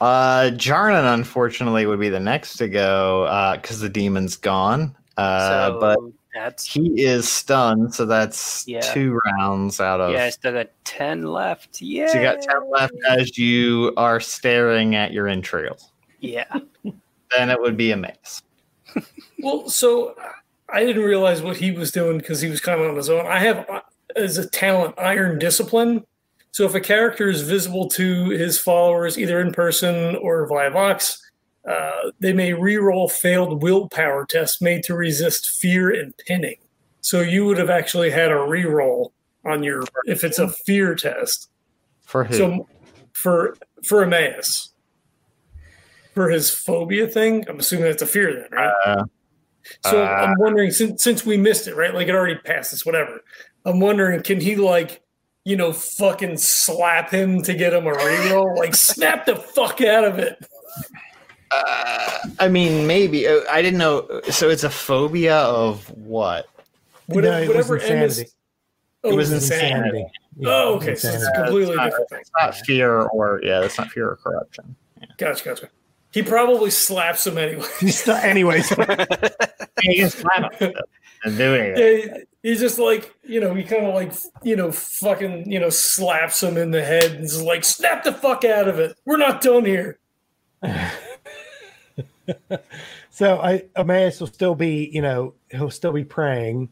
[0.00, 4.94] Uh, Jarnan, unfortunately, would be the next to go uh because the demon's gone.
[5.16, 5.98] Uh, so but
[6.36, 8.80] that's he is stunned, so that's Yeah.
[8.80, 10.12] two rounds out of.
[10.12, 10.24] yeah.
[10.24, 11.80] I still got ten left.
[11.82, 12.08] Yeah.
[12.08, 15.90] So you got 10 left as you are staring at your entrails.
[16.20, 16.44] Yeah.
[17.36, 18.42] Then it would be Emmaus.
[19.40, 20.16] Well, so
[20.72, 23.26] I didn't realize what he was doing because he was kind of on his own.
[23.26, 23.80] I have uh,
[24.16, 26.04] as a talent iron discipline.
[26.52, 31.20] So if a character is visible to his followers, either in person or via Vox,
[31.66, 36.56] uh, they may reroll failed willpower tests made to resist fear and pinning.
[37.00, 39.10] So you would have actually had a reroll
[39.44, 41.50] on your if it's a fear test.
[42.04, 42.34] For who?
[42.34, 42.68] So
[43.12, 44.70] for for Emmaus.
[46.14, 48.72] For his phobia thing, I'm assuming that's a fear then, right?
[48.86, 49.04] Uh,
[49.84, 51.92] So Uh, I'm wondering since since we missed it, right?
[51.94, 53.20] Like it already passed us, whatever.
[53.66, 55.02] I'm wondering, can he like,
[55.44, 58.56] you know, fucking slap him to get him a reroll?
[58.56, 60.38] like snap the fuck out of it.
[61.50, 63.26] Uh, I mean, maybe.
[63.26, 64.20] Uh, I didn't know.
[64.30, 66.46] So it's a phobia of what?
[67.06, 68.20] Whatever, No, it was whatever insanity.
[68.22, 68.32] Emmaus-
[69.04, 70.06] Oh, It was insanity.
[70.38, 70.96] Yeah, Oh, okay.
[70.96, 72.20] So it's a completely It's not- different thing.
[72.22, 74.74] It's not fear or, yeah, it's not fear or corruption.
[75.16, 75.68] Gotcha, gotcha.
[76.12, 77.64] He probably slaps him anyway.
[77.80, 80.72] Just- anyways, You can slap him
[81.24, 82.08] and do anything.
[82.08, 85.70] Yeah, he's just like, you know, he kind of like, you know, fucking, you know,
[85.70, 88.96] slaps him in the head and is like, snap the fuck out of it.
[89.04, 89.98] We're not done here.
[93.10, 96.68] so I Emmaus will still be, you know, he'll still be praying.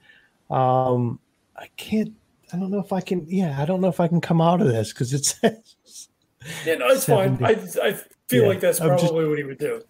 [0.50, 1.18] Um,
[1.56, 2.12] I can't.
[2.52, 3.26] I don't know if I can.
[3.28, 5.34] Yeah, I don't know if I can come out of this because it's.
[6.66, 7.42] Yeah, no, it's fine.
[7.42, 7.52] I,
[7.82, 7.92] I
[8.28, 9.82] feel Yeah, like that's probably just- what he would do.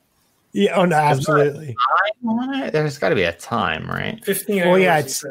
[0.52, 0.76] yeah.
[0.76, 1.74] Oh no, absolutely.
[2.22, 2.72] Time on it?
[2.72, 4.24] There's got to be a time, right?
[4.24, 5.24] 15 Well, yeah, it's-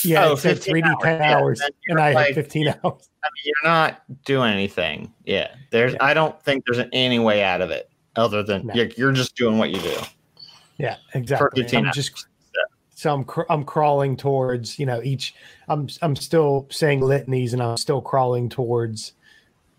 [0.00, 0.10] he.
[0.10, 2.26] Yeah, Oh, it said 15 three D ten hours, yeah, hours, and you're I like-
[2.26, 2.76] had fifteen hours.
[3.24, 5.12] I mean, you're not doing anything.
[5.24, 5.96] Yeah, there's.
[6.00, 8.74] I don't think there's any way out of it other than No.
[8.74, 9.96] you're, you're just doing what you do.
[10.76, 11.64] Yeah, exactly.
[11.76, 11.94] I'm hours.
[11.94, 12.26] just
[12.94, 15.34] so I'm cr- I'm crawling towards you know each.
[15.68, 19.12] I'm I'm still saying litanies and I'm still crawling towards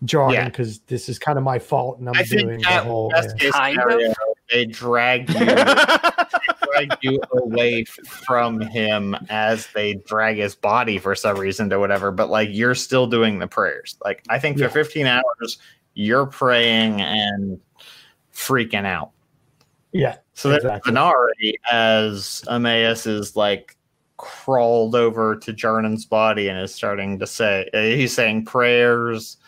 [0.04, 0.44] Jarnan Yeah.
[0.46, 3.10] because this is kind of my fault and I'm I doing think the whole.
[3.10, 3.44] best yeah.
[3.44, 3.82] case Kind of.
[3.84, 4.14] scenario,
[4.50, 11.36] they drag you, drag you away from him as they drag his body for some
[11.38, 12.10] reason to whatever.
[12.10, 13.96] But like you're still doing the prayers.
[14.04, 14.68] Like I think Yeah.
[14.68, 15.58] for 15 hours
[15.94, 17.60] you're praying and
[18.34, 19.12] freaking out.
[19.92, 20.92] Yeah, So Exactly.
[20.92, 23.76] Venari, as Emmaus is like
[24.16, 29.38] crawled over to Jarnan's body and is starting to say, uh, he's saying prayers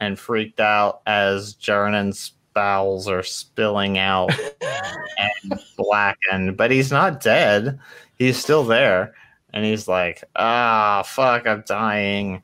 [0.00, 4.30] and freaked out as Jarnan's bowels are spilling out
[5.18, 7.78] and blackened, but he's not dead.
[8.18, 9.14] He's still there.
[9.52, 12.42] And he's like, ah, fuck, I'm dying.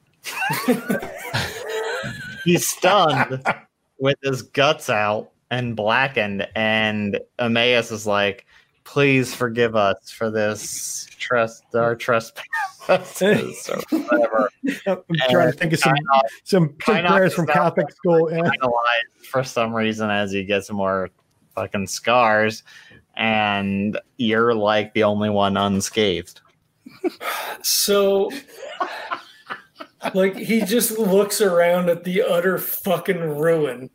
[2.44, 3.44] he's stunned
[3.98, 6.46] with his guts out and blackened.
[6.54, 8.46] And Emmaus is like,
[8.84, 14.50] please forgive us for this trust, our trespasses or whatever.
[14.86, 18.30] I'm trying to think of some Kynoch- some, some Kynoch prayers from Catholic school.
[18.30, 18.50] Yeah.
[19.30, 21.10] for some reason as he gets more
[21.54, 22.62] fucking scars.
[23.16, 26.40] And you're like the only one unscathed.
[27.62, 28.30] So,
[30.14, 33.90] like, he just looks around at the utter fucking ruin.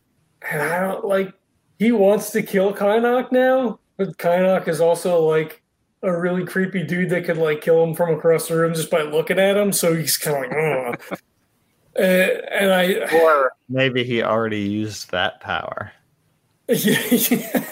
[0.50, 1.34] And I don't like,
[1.80, 5.64] he wants to kill Kynok now, but Kynok is also like
[6.04, 9.02] a really creepy dude that could like kill him from across the room just by
[9.02, 9.72] looking at him.
[9.72, 11.18] So he's kind of like, oh.
[11.98, 15.94] Uh, and I, Or maybe he already used that power.
[16.68, 17.70] yeah,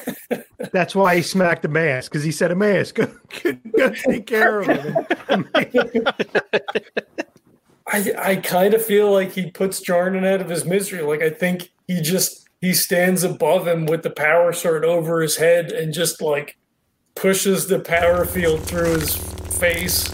[0.72, 3.08] That's why he smacked the mask because he said, Emmaus, go,
[3.78, 5.48] go take care of him.
[7.86, 11.02] I, I kind of feel like he puts Jarnan out of his misery.
[11.04, 15.38] Like I think he just he stands above him with the power sword over his
[15.38, 16.58] head and just like
[17.16, 19.16] pushes the power field through his
[19.60, 20.08] face.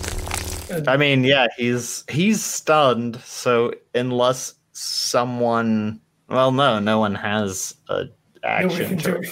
[0.69, 3.17] And I mean, yeah, he's he's stunned.
[3.21, 8.05] So unless someone, well, no, no one has a
[8.43, 8.97] action.
[8.97, 9.23] can do turn.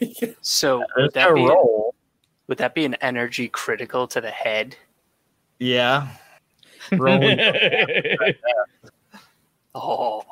[0.40, 1.94] So would that a be roll.
[2.46, 4.74] would that be an energy critical to the head?
[5.58, 6.08] Yeah.
[6.92, 7.22] Roll.
[9.72, 10.24] Oh.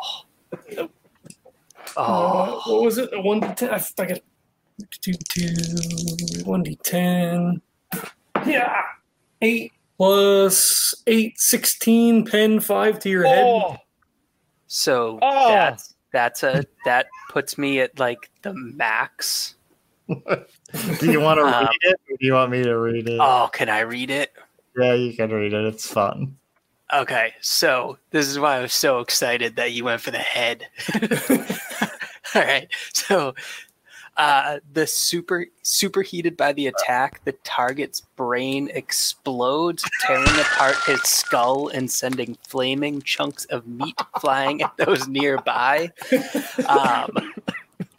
[1.99, 2.62] Oh.
[2.66, 3.11] what was it?
[3.22, 3.70] One to ten.
[3.70, 4.20] I f- I got
[5.01, 5.55] two two
[6.44, 7.61] one d ten.
[8.46, 8.82] Yeah,
[9.42, 13.44] eight plus eight, 16, pen five to your head.
[13.44, 13.76] oh,
[14.68, 15.49] So Oh.
[15.49, 19.57] that's that's a that puts me at like the max.
[20.09, 20.16] do
[21.11, 22.01] you want to Um, read it?
[22.11, 23.18] Or do you want me to read it?
[23.20, 24.32] Oh, can I read it?
[24.78, 25.64] yeah, you can read it.
[25.66, 26.36] It's fun.
[26.93, 30.66] Okay, so this is why I was so excited that you went for the head.
[32.34, 33.34] All right, so
[34.16, 41.68] uh, the super superheated by the attack, the target's brain explodes, tearing apart his skull
[41.68, 45.93] and sending flaming chunks of meat flying at those nearby.
[46.66, 47.34] Um,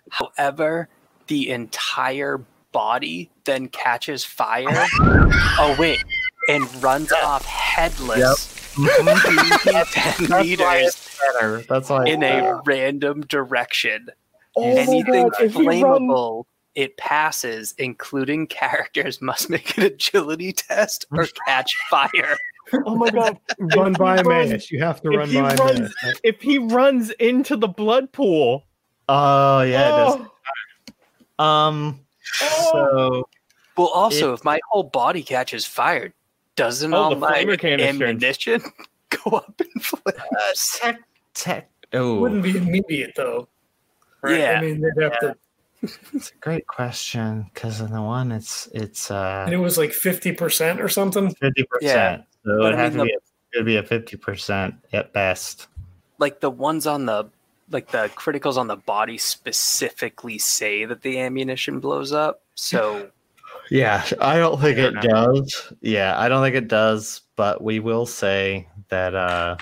[0.10, 0.90] however,
[1.28, 4.88] the entire body then catches fire.
[5.62, 6.02] Oh wait,
[6.48, 8.54] and runs off headless.
[8.54, 11.62] 10 That's why meters better.
[11.68, 12.06] That's why.
[12.06, 14.08] in a random direction.
[14.56, 16.46] Oh Anything God, if he run- flammable,
[16.76, 22.38] it passes, including characters must make an agility test or catch fire.
[22.86, 23.38] oh my god!
[23.76, 24.72] Run by a runs- Emmaus.
[24.72, 26.20] You have to run by runs- Emmaus.
[26.24, 28.66] If he runs into the blood pool,
[29.08, 29.88] Oh yeah.
[29.88, 30.28] It does.
[31.40, 32.00] oh, Um.
[32.72, 33.28] So
[33.78, 36.14] Well, also, It- if my whole body catches fire,
[36.60, 38.62] doesn't Oh, all my ammunition
[39.24, 40.78] go up in flames?
[40.80, 41.00] tech
[41.34, 41.70] tech.
[41.94, 43.48] Oh, Wouldn't be immediate though.
[44.22, 44.40] Right?
[44.42, 44.58] Yeah.
[44.60, 45.36] I mean, they'd have to.
[45.82, 49.94] it's a great question because in the one it's it's uh And it was like
[49.94, 51.34] fifty percent or something.
[51.36, 52.18] fifty Yeah.
[52.18, 52.24] percent.
[52.46, 53.14] So it But would have mean, to
[53.54, 55.68] be a, be a fifty percent at best.
[56.20, 57.30] Like the ones on the
[57.72, 62.42] like the criticals on the body specifically say that the ammunition blows up.
[62.56, 63.10] So
[63.70, 65.74] Yeah, I don't think I it don't does.
[65.82, 69.58] Yeah, I don't think it does, but we will say that uh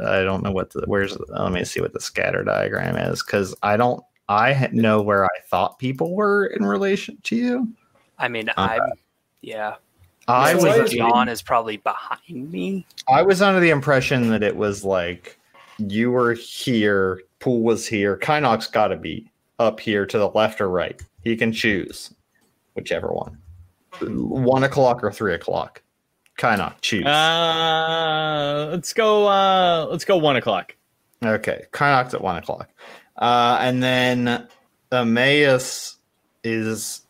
[0.00, 3.54] I don't know what the where's let me see what the scatter diagram is cuz
[3.62, 7.72] I don't I know where I thought people were in relation to you.
[8.18, 8.92] I mean, Uh, I'm
[9.42, 9.74] yeah.
[10.28, 12.84] I So was John is probably behind me.
[13.08, 15.38] I was under the impression that it was like
[15.78, 20.60] you were here, Pool was here, Kynok's got to be up here to the left
[20.60, 21.00] or right.
[21.22, 22.12] He can choose
[22.76, 23.38] whichever one,
[24.00, 25.82] one o'clock or three o'clock.
[26.38, 27.06] Kynox, choose.
[27.06, 29.26] uh, let's go.
[29.26, 30.76] Uh, let's go one o'clock.
[31.24, 32.68] okay, Kynok's at one o'clock,
[33.16, 34.46] uh, and then
[34.92, 35.96] Emmaus
[36.44, 37.06] is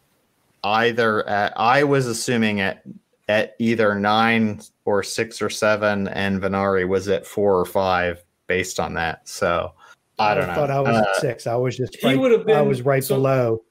[0.65, 1.53] either at.
[1.59, 2.83] I was assuming at
[3.29, 8.79] at either nine or six or seven, and Venari was at four or five based
[8.79, 9.29] on that.
[9.29, 9.73] So
[10.21, 10.55] I don't know.
[10.55, 11.47] thought I was Uh, at six.
[11.49, 13.63] I was just He would have been, I was right so- below.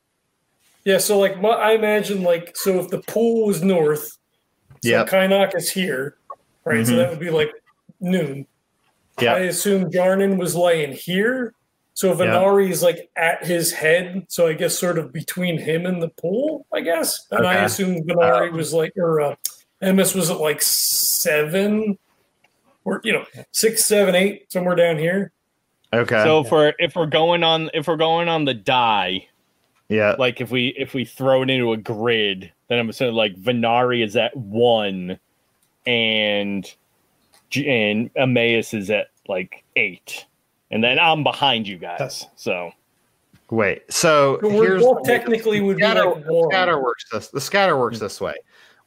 [0.85, 4.07] Yeah, so like my, I imagine like so if the pool was north,
[4.83, 5.09] so Yep.
[5.09, 6.17] Kynok is here,
[6.63, 6.85] right?
[6.85, 6.97] So Mhm.
[6.97, 7.51] that would be like
[7.99, 8.45] noon.
[9.19, 9.33] Yeah.
[9.33, 11.53] I assume Jarnan was laying here.
[11.95, 16.03] So Venari is like at his head, so I guess sort of between him and
[16.03, 17.25] the pool, I guess.
[17.31, 19.35] And I assume Venari was like, or uh,
[19.81, 21.97] Emmaus was at like seven,
[22.83, 25.31] or you know, six, seven, eight, somewhere down here.
[25.93, 26.21] Okay.
[26.23, 29.27] So if we're if we're going on if we're going on the die,
[29.89, 30.15] yeah.
[30.17, 34.03] like if we if we throw it into a grid, then I'm saying like Venari
[34.03, 35.19] is at one,
[35.85, 36.73] and
[37.55, 40.25] and Emmaus is at like eight,
[40.71, 42.25] and then I'm behind you guys.
[42.35, 42.71] So
[43.51, 43.83] Wait.
[43.91, 47.27] So So we're here's both technically would be scatter, like scatter works this.
[47.27, 48.35] The scatter works this way: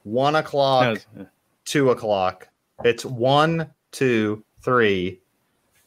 [0.03, 1.25] one o'clock, uh,
[1.65, 2.49] two o'clock.
[2.85, 5.21] It's one, two, three,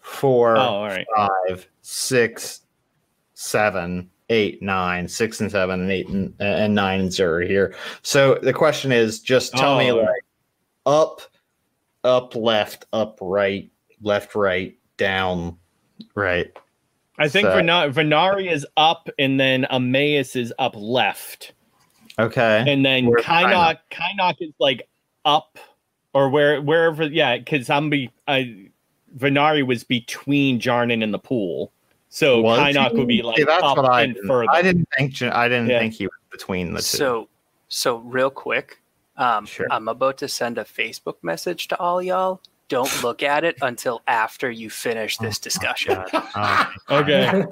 [0.01, 1.05] four, oh, all right.
[1.15, 2.61] five, six,
[3.33, 7.75] seven, eight, nine, six and seven and eight and, and nine and zero here.
[8.01, 9.97] So the question is, just tell me Oh.
[9.97, 10.25] like
[10.85, 11.21] up,
[12.03, 13.69] up, left, up, right,
[14.01, 15.57] left, right, down,
[16.15, 16.47] right.
[17.19, 21.53] I think So- Venari, Venari is up, and then Emmaus is up left,
[22.17, 22.63] Okay.
[22.67, 24.87] and then Where's Kynok Kynok is like
[25.25, 25.59] up
[26.13, 27.03] or where wherever.
[27.03, 28.67] Yeah, because I'm be I
[29.15, 31.73] Venari was between Jarnan and the pool,
[32.13, 34.51] so Was Kynok would be like See, that's up what I and didn't, further.
[34.51, 35.13] I didn't think.
[35.13, 35.79] J- I didn't Yeah.
[35.79, 36.83] think he was between the two.
[36.83, 37.29] So,
[37.69, 38.79] so real quick,
[39.17, 39.65] um, Sure.
[39.71, 42.41] I'm about to send a Facebook message to all y'all.
[42.67, 45.97] Don't look at it until after you finish this discussion.
[46.13, 47.43] Uh, okay.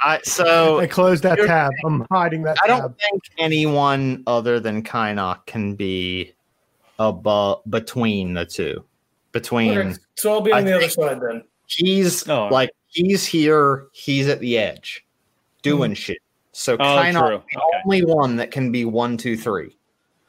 [0.00, 1.72] I, so I closed that tab.
[1.84, 2.80] I'm hiding that I tab.
[2.80, 6.32] don't think anyone other than Kynok can be
[6.98, 8.84] above between the two.
[9.32, 11.42] Between Okay, so I'll be on I the other side then.
[11.66, 12.48] He's Oh.
[12.48, 13.86] like he's here.
[13.92, 15.04] He's at the edge,
[15.62, 16.18] doing shit.
[16.52, 17.22] So Oh, kind of
[17.52, 17.82] the Okay.
[17.84, 19.76] only one that can be one, two, three.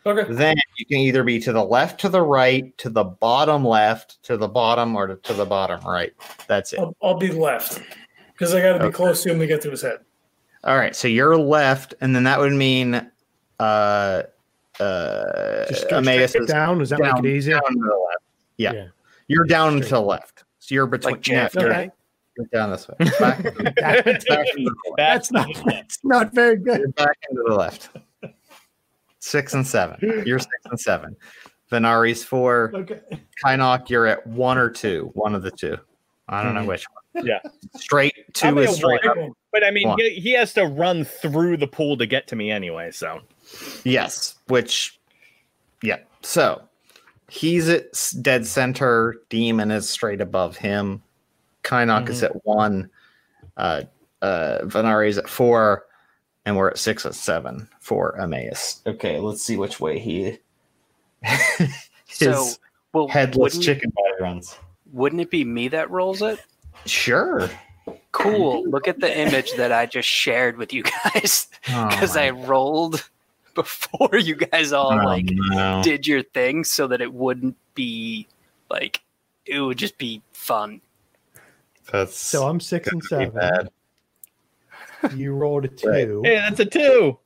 [0.06, 0.32] Okay.
[0.32, 4.22] Then you can either be to the left, to the right, to the bottom left,
[4.24, 6.14] to the bottom, or to, to the bottom right.
[6.48, 6.80] That's it.
[6.80, 7.82] I'll, I'll be left
[8.34, 8.96] because I got to be Okay.
[8.96, 10.00] close to him to get to his head.
[10.64, 10.96] All right.
[10.96, 12.96] So you're left, and then that would mean
[13.60, 14.24] uh
[14.80, 16.78] uh Just go Emmaus straight is down.
[16.80, 17.56] Does that down, make it easier?
[17.56, 18.24] down to the left.
[18.58, 18.74] Yeah.
[18.74, 18.88] Yeah.
[19.28, 19.84] You're down Straight.
[19.90, 20.44] to the left.
[20.68, 21.64] So you're between Like yeah, JFK.
[21.64, 21.90] Okay.
[22.36, 22.96] you're down this way.
[23.20, 23.42] Back,
[23.76, 24.94] back into the.
[24.98, 25.48] That's not.
[25.66, 26.80] That's not very good.
[26.80, 27.90] You're back into the left.
[29.20, 30.24] Six and seven.
[30.26, 31.16] You're six and seven.
[31.72, 32.72] Venari's four.
[32.74, 33.00] Okay.
[33.46, 35.10] Kynok, you're at one or two.
[35.14, 35.78] One of the two.
[36.28, 36.68] I don't know hmm.
[36.68, 37.26] which one.
[37.26, 37.40] Yeah.
[37.78, 39.30] Straight two Probably is straight one.
[39.30, 39.38] up.
[39.54, 42.52] But I mean, he, he has to run through the pool to get to me
[42.52, 42.92] anyway.
[42.92, 43.22] So
[43.86, 45.00] Yes, which,
[45.82, 46.00] yeah.
[46.24, 46.67] So
[47.30, 47.86] he's at
[48.22, 49.18] dead center.
[49.30, 51.02] Demon is straight above him.
[51.64, 52.90] Kynok is at one.
[53.58, 53.84] Uh,
[54.22, 55.86] uh, Venari's at four.
[56.46, 58.82] And we're at six and seven for Emmaus.
[58.88, 60.38] Okay, let's see which way he.
[61.22, 61.76] his
[62.08, 62.48] So,
[62.94, 64.58] well, headless wouldn't, chicken body runs.
[64.94, 66.40] wouldn't it be me that rolls it?
[66.86, 67.50] Sure.
[68.14, 68.64] Cool.
[68.70, 72.30] Look at the image that I just shared with you guys Oh because my I
[72.30, 73.10] rolled
[73.58, 75.82] before you guys all Oh, like no.
[75.84, 78.28] did your thing so that it wouldn't be
[78.70, 79.02] like
[79.46, 80.80] it would just be fun.
[81.92, 83.32] That's So I'm six and seven.
[83.32, 83.70] bad.
[85.16, 86.06] You rolled a Right.
[86.06, 86.22] two.
[86.26, 87.18] hey, that's a two.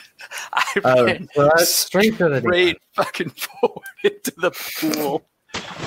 [0.52, 5.24] I Oh, ran well, straight to the straight fucking forward into the pool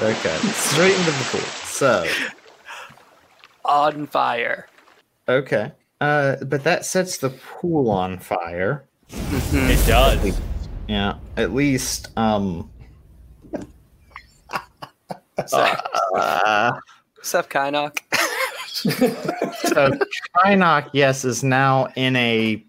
[0.01, 1.41] Okay, straight into the pool.
[1.65, 2.03] So,
[3.65, 4.67] on fire.
[5.29, 5.71] okay,
[6.01, 8.86] uh, but that sets the pool on fire.
[9.09, 9.69] Mhm.
[9.69, 10.39] It does.
[10.87, 12.09] Yeah, at least.
[12.17, 12.69] Um,
[15.53, 16.71] uh,
[17.21, 17.97] Sup, Kynok?
[18.73, 19.91] so
[20.37, 22.63] Kynok, yes, is now in a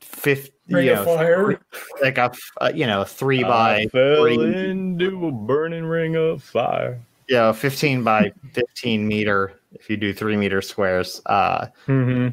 [0.00, 1.60] fifty, Ring you know, fire.
[2.02, 4.34] like a f- uh, you know three I by fell three.
[4.70, 7.00] into a burning ring of fire.
[7.28, 9.52] yeah, fifteen by fifteen meter.
[9.72, 12.28] If you do three meter squares, uh, Mm-hmm.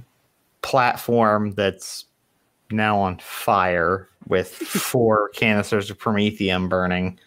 [0.61, 2.05] platform that's
[2.71, 7.19] now on fire with four canisters of promethium burning.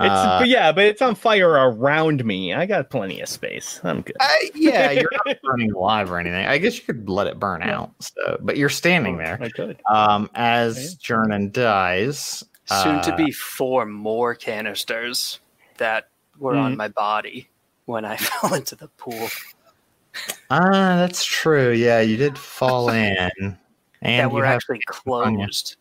[0.00, 2.54] It's Uh, but yeah, but it's on fire around me.
[2.54, 3.80] I got plenty of space.
[3.84, 4.16] I'm good.
[4.20, 6.46] uh, yeah, you're not burning alive or anything.
[6.46, 7.80] I guess you could let it burn Yeah.
[7.80, 7.94] out.
[8.00, 9.38] So, but you're standing there.
[9.42, 9.78] I could.
[9.90, 15.40] Um, as Jarnan dies, Soon to uh, be four more canisters
[15.78, 16.08] that
[16.38, 16.76] were on Mhm.
[16.76, 17.48] my body
[17.86, 19.30] when I fell into the pool.
[20.50, 21.72] Ah, that's true.
[21.72, 23.58] Yeah, you did fall in,
[24.02, 25.76] and that you were actually closed,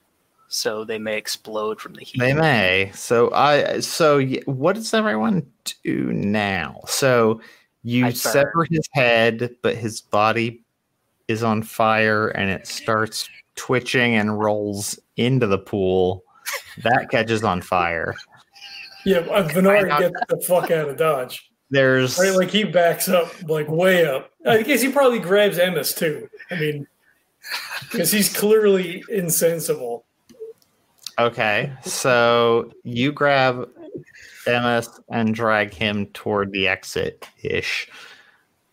[0.47, 2.19] so they may explode from the heat.
[2.19, 2.91] They may.
[2.93, 3.79] So I.
[3.79, 5.45] So what does everyone
[5.83, 6.81] do now?
[6.87, 7.41] So
[7.83, 8.67] you I sever burn.
[8.71, 10.63] his head, but his body
[11.27, 16.23] is on fire, and it starts twitching and rolls into the pool.
[16.83, 18.15] That catches on fire.
[19.05, 21.51] Yeah, Venari gets the fuck out of Dodge.
[21.69, 24.31] There's Right, like he backs up, like way up.
[24.45, 26.27] I guess he probably grabs Emmaus too.
[26.49, 26.87] I mean,
[27.91, 30.05] because he's clearly insensible.
[31.17, 31.71] okay.
[31.83, 33.69] So you grab
[34.47, 37.89] Emmaus and drag him toward the exit ish,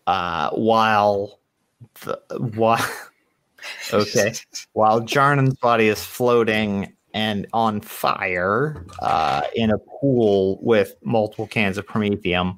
[0.07, 1.39] uh, while
[2.01, 2.19] the
[2.51, 2.85] while
[3.93, 4.33] okay
[4.73, 11.77] while Jarnan's body is floating and on fire uh, in a pool with multiple cans
[11.77, 12.57] of promethium,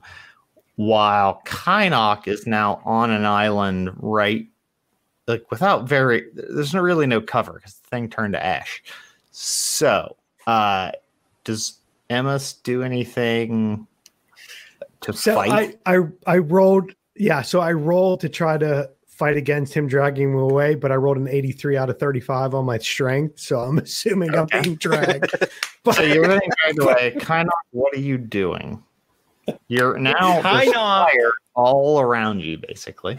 [0.75, 4.47] while Kynok is now on an island right
[5.29, 8.83] like without very there's no really no cover because the thing turned to ash.
[9.31, 10.91] So uh
[11.43, 11.79] does
[12.09, 13.87] Emmaus do anything
[15.01, 15.77] to So fight?
[15.85, 20.33] I, I I rolled yeah, so I rolled to try to fight against him dragging
[20.33, 23.77] me away, but I rolled an 83 out of 35 on my strength, so I'm
[23.85, 25.31] assuming I'm being dragged.
[25.81, 27.15] But so you're getting dragged away.
[27.19, 28.83] Kynok, what are you doing?
[29.69, 33.17] You're now there's fire all around you, basically.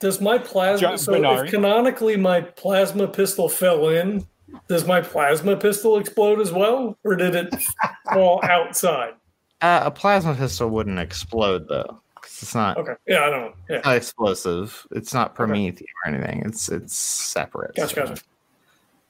[0.00, 0.80] Does my plasma?
[0.88, 1.44] John So Venari.
[1.46, 4.26] if canonically my plasma pistol fell in,
[4.68, 7.54] does my plasma pistol explode as well, or did it
[8.12, 9.14] fall outside?
[9.60, 13.52] Uh, a plasma pistol wouldn't explode though, 'cause it's not, Okay, yeah, I don't know.
[13.68, 14.86] Yeah, it's not explosive.
[14.92, 16.42] It's not promethium or anything.
[16.46, 17.74] It's it's separate.
[17.74, 18.22] Gotcha, so gotcha.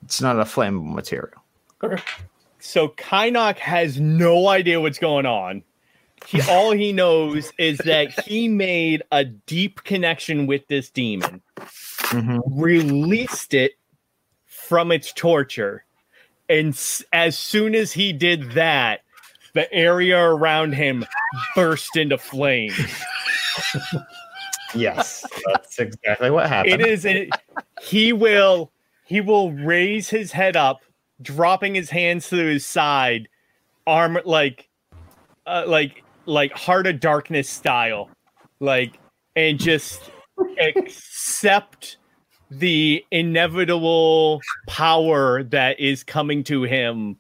[0.05, 1.43] It's not a flammable material.
[1.85, 2.03] okay.
[2.61, 5.63] So Kynok has no idea what's going on.
[6.27, 12.41] He, all he knows is that he made a deep connection with this demon, Mhm.
[12.47, 13.73] released it
[14.47, 15.85] from its torture,
[16.49, 19.03] and s- as soon as he did that,
[19.55, 21.07] the area around him
[21.55, 22.79] burst into flames.
[24.75, 26.81] Yes, that's exactly what happened.
[26.81, 27.07] It is.
[27.07, 27.31] A,
[27.83, 28.71] he will.
[29.07, 30.83] He will raise his head up,
[31.23, 33.29] dropping his hands to his side,
[33.87, 34.69] arm like,
[35.47, 38.11] uh, like like Heart of Darkness style,
[38.61, 38.99] like,
[39.35, 40.11] and just
[40.61, 41.97] accept
[42.51, 47.17] the inevitable power that is coming to him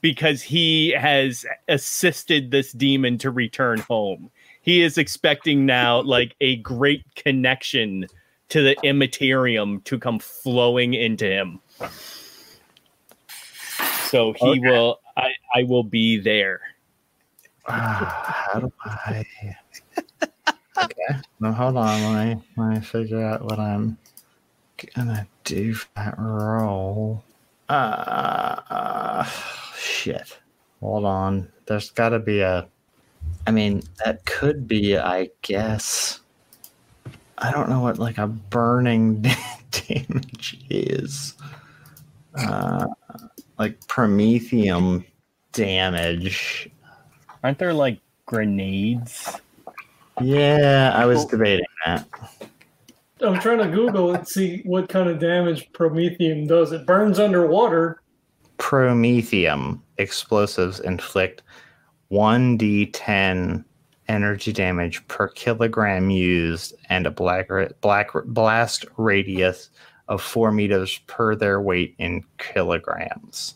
[0.00, 4.30] because he has assisted this demon to return home.
[4.62, 8.06] He is expecting now like a great connection
[8.50, 11.60] to the immaterium to come flowing into him.
[14.04, 14.60] So he Okay.
[14.60, 16.60] will I, I will be there.
[17.68, 19.24] Ah, how do I?
[20.82, 22.14] okay, no, hold on.
[22.14, 23.98] Let me let me figure out what I'm
[24.94, 27.22] gonna do for that roll.
[27.68, 29.24] Uh, uh
[29.76, 30.38] shit.
[30.80, 31.48] Hold on.
[31.66, 32.68] There's got to be a.
[33.46, 34.96] I mean, that could be.
[34.96, 36.20] I guess.
[37.38, 39.22] I don't know what like a burning
[39.70, 41.34] damage is.
[42.34, 42.86] Uh,
[43.58, 45.04] like promethium
[45.52, 46.70] damage.
[47.42, 49.36] Aren't there like grenades?
[50.20, 51.28] Yeah, I was oh.
[51.28, 52.06] debating that.
[53.20, 56.72] I'm trying to Google and see what kind of damage promethium does.
[56.72, 58.00] It burns underwater.
[58.58, 61.42] Promethium explosives inflict
[62.10, 63.64] 1d10
[64.08, 67.48] energy damage per kilogram used and a black,
[67.80, 69.70] black blast radius
[70.08, 73.54] of 4 meters per their weight in kilograms.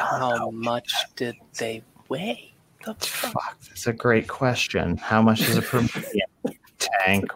[0.00, 2.54] I How much did they weigh?
[2.84, 3.32] The fuck?
[3.32, 4.96] Fuck, that's a great question.
[4.96, 7.30] How much does a promethium tank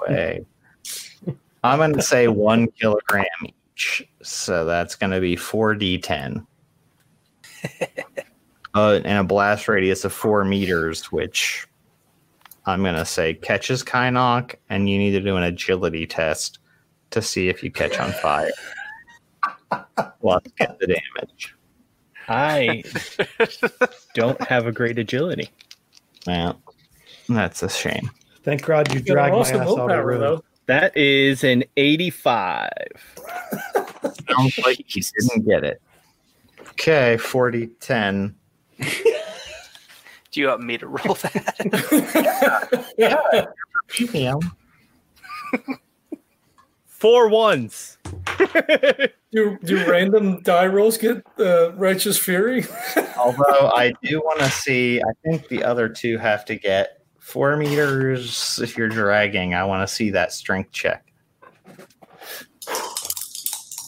[0.00, 0.44] weigh?
[1.64, 4.06] I'm going to say one kilogram each.
[4.22, 6.46] So that's going to be 4d10.
[8.74, 11.66] uh, and a blast radius of four meters, which
[12.66, 16.58] I'm going to say catches Kynok, and you need to do an agility test
[17.10, 18.50] to see if you catch on fire.
[20.20, 21.54] Plus, get the damage.
[22.28, 22.82] I
[24.14, 25.50] don't have a great agility.
[26.26, 26.52] Yeah,
[27.28, 28.10] that's a shame.
[28.42, 30.20] Thank God you You dragged my ass out of the willpower, room.
[30.20, 30.44] though.
[30.66, 32.70] That is an 85.
[34.28, 35.80] Sounds like he didn't get it.
[36.72, 38.34] Okay, 40 10.
[40.30, 41.64] Do you want me to roll that?
[43.88, 44.40] Premium.
[46.86, 47.96] Four ones.
[49.32, 52.64] Do do random die rolls get uh, righteous fury?
[53.18, 57.56] Although I do want to see, I think the other two have to get four
[57.56, 59.54] meters if you're dragging.
[59.54, 61.04] I want to see that strength check.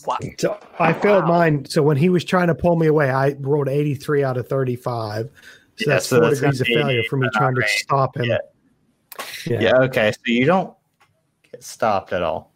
[0.07, 0.19] Wow.
[0.39, 1.31] So I failed Wow.
[1.31, 1.65] mine.
[1.67, 5.27] So when he was trying to pull me away, I rolled 83 out of 35.
[5.27, 5.31] So
[5.79, 8.25] Yeah, that's so four that's degrees of failure for me not trying to stop him.
[8.25, 8.39] Yeah.
[9.47, 9.61] Yeah.
[9.61, 10.13] Yeah, okay.
[10.13, 10.75] So you don't
[11.51, 12.50] get stopped at all.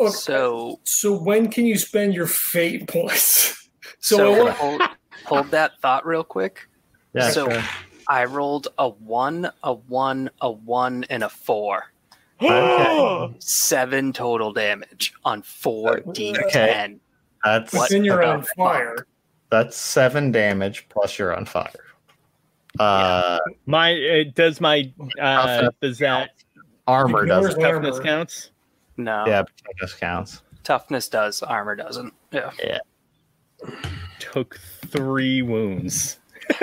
[0.00, 0.10] Okay.
[0.10, 3.56] So, So when can you spend your fate points?
[4.02, 4.80] So, so, I hold,
[5.26, 6.66] hold that thought real quick.
[7.12, 7.62] Yeah, So- sure.
[8.08, 11.92] I rolled a one, a one, a one, and a four.
[12.42, 13.34] Okay.
[13.40, 16.98] Seven total damage on four D10.
[17.44, 19.06] That's but then you're on the fire.
[19.50, 21.84] that's seven damage plus you're on fire.
[22.78, 24.90] Uh, My uh, does my
[25.20, 26.30] uh, does that
[26.86, 27.62] armor doesn't.
[27.62, 27.82] armor.
[27.82, 28.50] toughness counts?
[29.04, 30.42] No, Yeah, toughness counts.
[30.64, 32.12] toughness does, armor doesn't.
[32.32, 32.50] Yeah.
[34.18, 36.18] Took three wounds.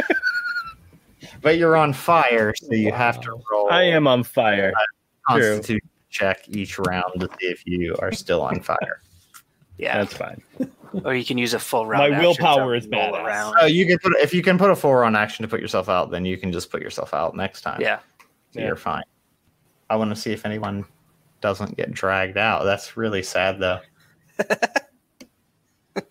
[1.42, 3.70] But you're on fire, so you have to roll.
[3.70, 4.74] I am on fire.
[5.30, 5.54] Uh, True.
[5.56, 9.02] constitution check each round to see if you are still on fire.
[9.78, 9.98] Yeah.
[10.00, 10.42] That's fine.
[11.06, 12.12] or you can use a full round.
[12.12, 13.24] My willpower is roll badass.
[13.24, 13.56] around.
[13.62, 15.90] Oh, you can put if you can put a four on action to put yourself
[15.90, 17.80] out, then you can just put yourself out next time.
[17.82, 18.00] Yeah.
[18.52, 18.68] So Yeah.
[18.68, 19.04] you're fine.
[19.92, 20.86] I want to see if anyone
[21.42, 22.64] doesn't get dragged out.
[22.64, 23.80] That's really sad though.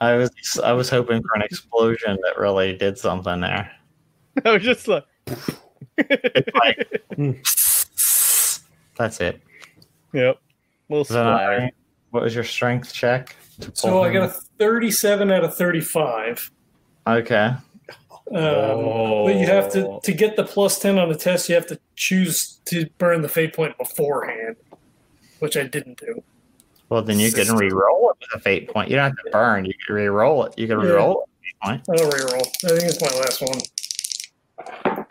[0.00, 0.30] I was
[0.62, 3.70] I was hoping for an explosion that really did something there.
[4.44, 5.04] I was just like,
[8.98, 9.40] That's it.
[10.12, 10.38] yep.
[10.88, 11.58] Little Is that splatter.
[11.58, 11.74] right?
[12.10, 13.36] What was your strength check?
[13.60, 16.50] to So pull I got a 37 out of 35.
[17.06, 17.36] Okay.
[17.48, 17.62] Um,
[18.32, 20.00] But you have to Oh.
[20.02, 21.48] to get the plus 10 on the test.
[21.48, 24.56] You have to choose to burn the fate point beforehand,
[25.40, 26.22] which I didn't do.
[26.88, 28.90] Well, then you can re-roll it with a fate point.
[28.90, 29.64] You don't have to burn.
[29.64, 30.56] You can re-roll it.
[30.58, 31.28] You can re-roll it.
[31.28, 32.00] with a fate point.
[32.00, 32.46] I'll reroll.
[32.64, 35.06] I think it's my last one.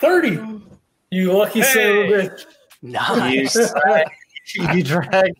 [0.00, 0.62] 30.
[1.10, 2.12] You lucky son of a Hey!
[2.28, 2.46] bitch.
[2.82, 3.72] You Nice.
[3.72, 4.06] drag,
[4.74, 5.32] you drag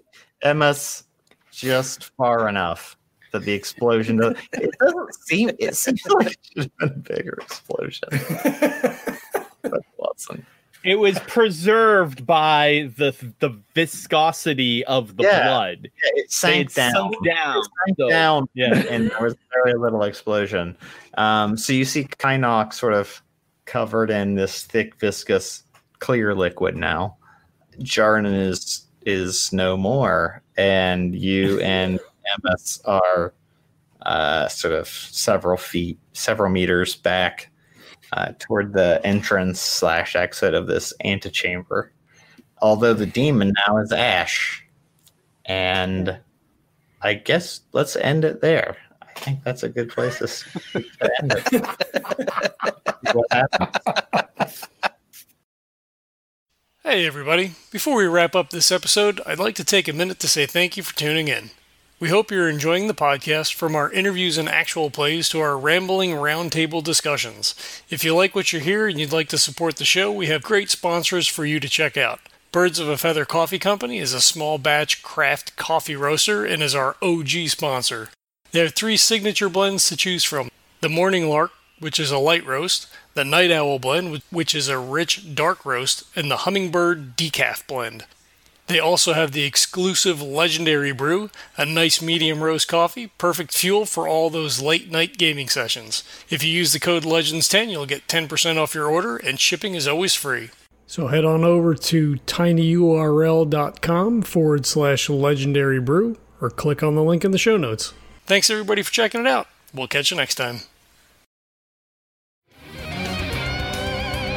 [0.42, 1.04] Emmaus
[1.50, 2.96] just far enough
[3.32, 5.50] that the explosion doesn't, It doesn't seem.
[5.58, 8.08] It seems like it should have been a bigger explosion.
[8.12, 10.46] That's awesome.
[10.84, 15.46] It was preserved by the the viscosity of the Yeah.
[15.48, 15.88] blood.
[16.02, 16.92] it sank It down.
[16.92, 17.58] sunk down.
[17.58, 18.82] It sank So, down, yeah.
[18.90, 20.76] and there was very little explosion.
[21.16, 23.22] Um, so you see Kynox sort of
[23.64, 25.62] covered in this thick, viscous,
[26.00, 27.16] clear liquid now.
[27.80, 32.00] Jarnan is is no more, and you and
[32.44, 33.34] Emmaus are
[34.04, 37.50] uh, sort of several feet, several meters back
[38.12, 41.92] uh, toward the entrance slash exit of this antechamber.
[42.60, 44.64] Although the demon now is Ash,
[45.44, 46.18] and
[47.00, 48.76] I guess let's end it there.
[49.02, 50.26] I think that's a good place to,
[50.80, 51.66] to end it.
[56.84, 57.52] Hey, everybody.
[57.70, 60.76] Before we wrap up this episode, I'd like to take a minute to say thank
[60.76, 61.50] you for tuning in.
[62.02, 66.10] We hope you're enjoying the podcast from our interviews and actual plays to our rambling
[66.10, 67.54] roundtable discussions.
[67.90, 70.42] If you like what you hear and you'd like to support the show, we have
[70.42, 72.18] great sponsors for you to check out.
[72.50, 76.74] Birds of a Feather Coffee Company is a small batch craft coffee roaster and is
[76.74, 78.08] our OG sponsor.
[78.50, 80.50] They have three signature blends to choose from
[80.80, 84.76] the Morning Lark, which is a light roast, the Night Owl blend, which is a
[84.76, 88.06] rich dark roast, and the Hummingbird Decaf blend.
[88.68, 94.06] They also have the exclusive Legendary Brew, a nice medium roast coffee, perfect fuel for
[94.08, 96.04] all those late night gaming sessions.
[96.30, 99.88] If you use the code LEGENDS10, you'll get 10% off your order, and shipping is
[99.88, 100.50] always free.
[100.86, 107.24] So head on over to tinyurl.com forward slash legendary brew or click on the link
[107.24, 107.94] in the show notes.
[108.26, 109.48] Thanks everybody for checking it out.
[109.74, 110.60] We'll catch you next time.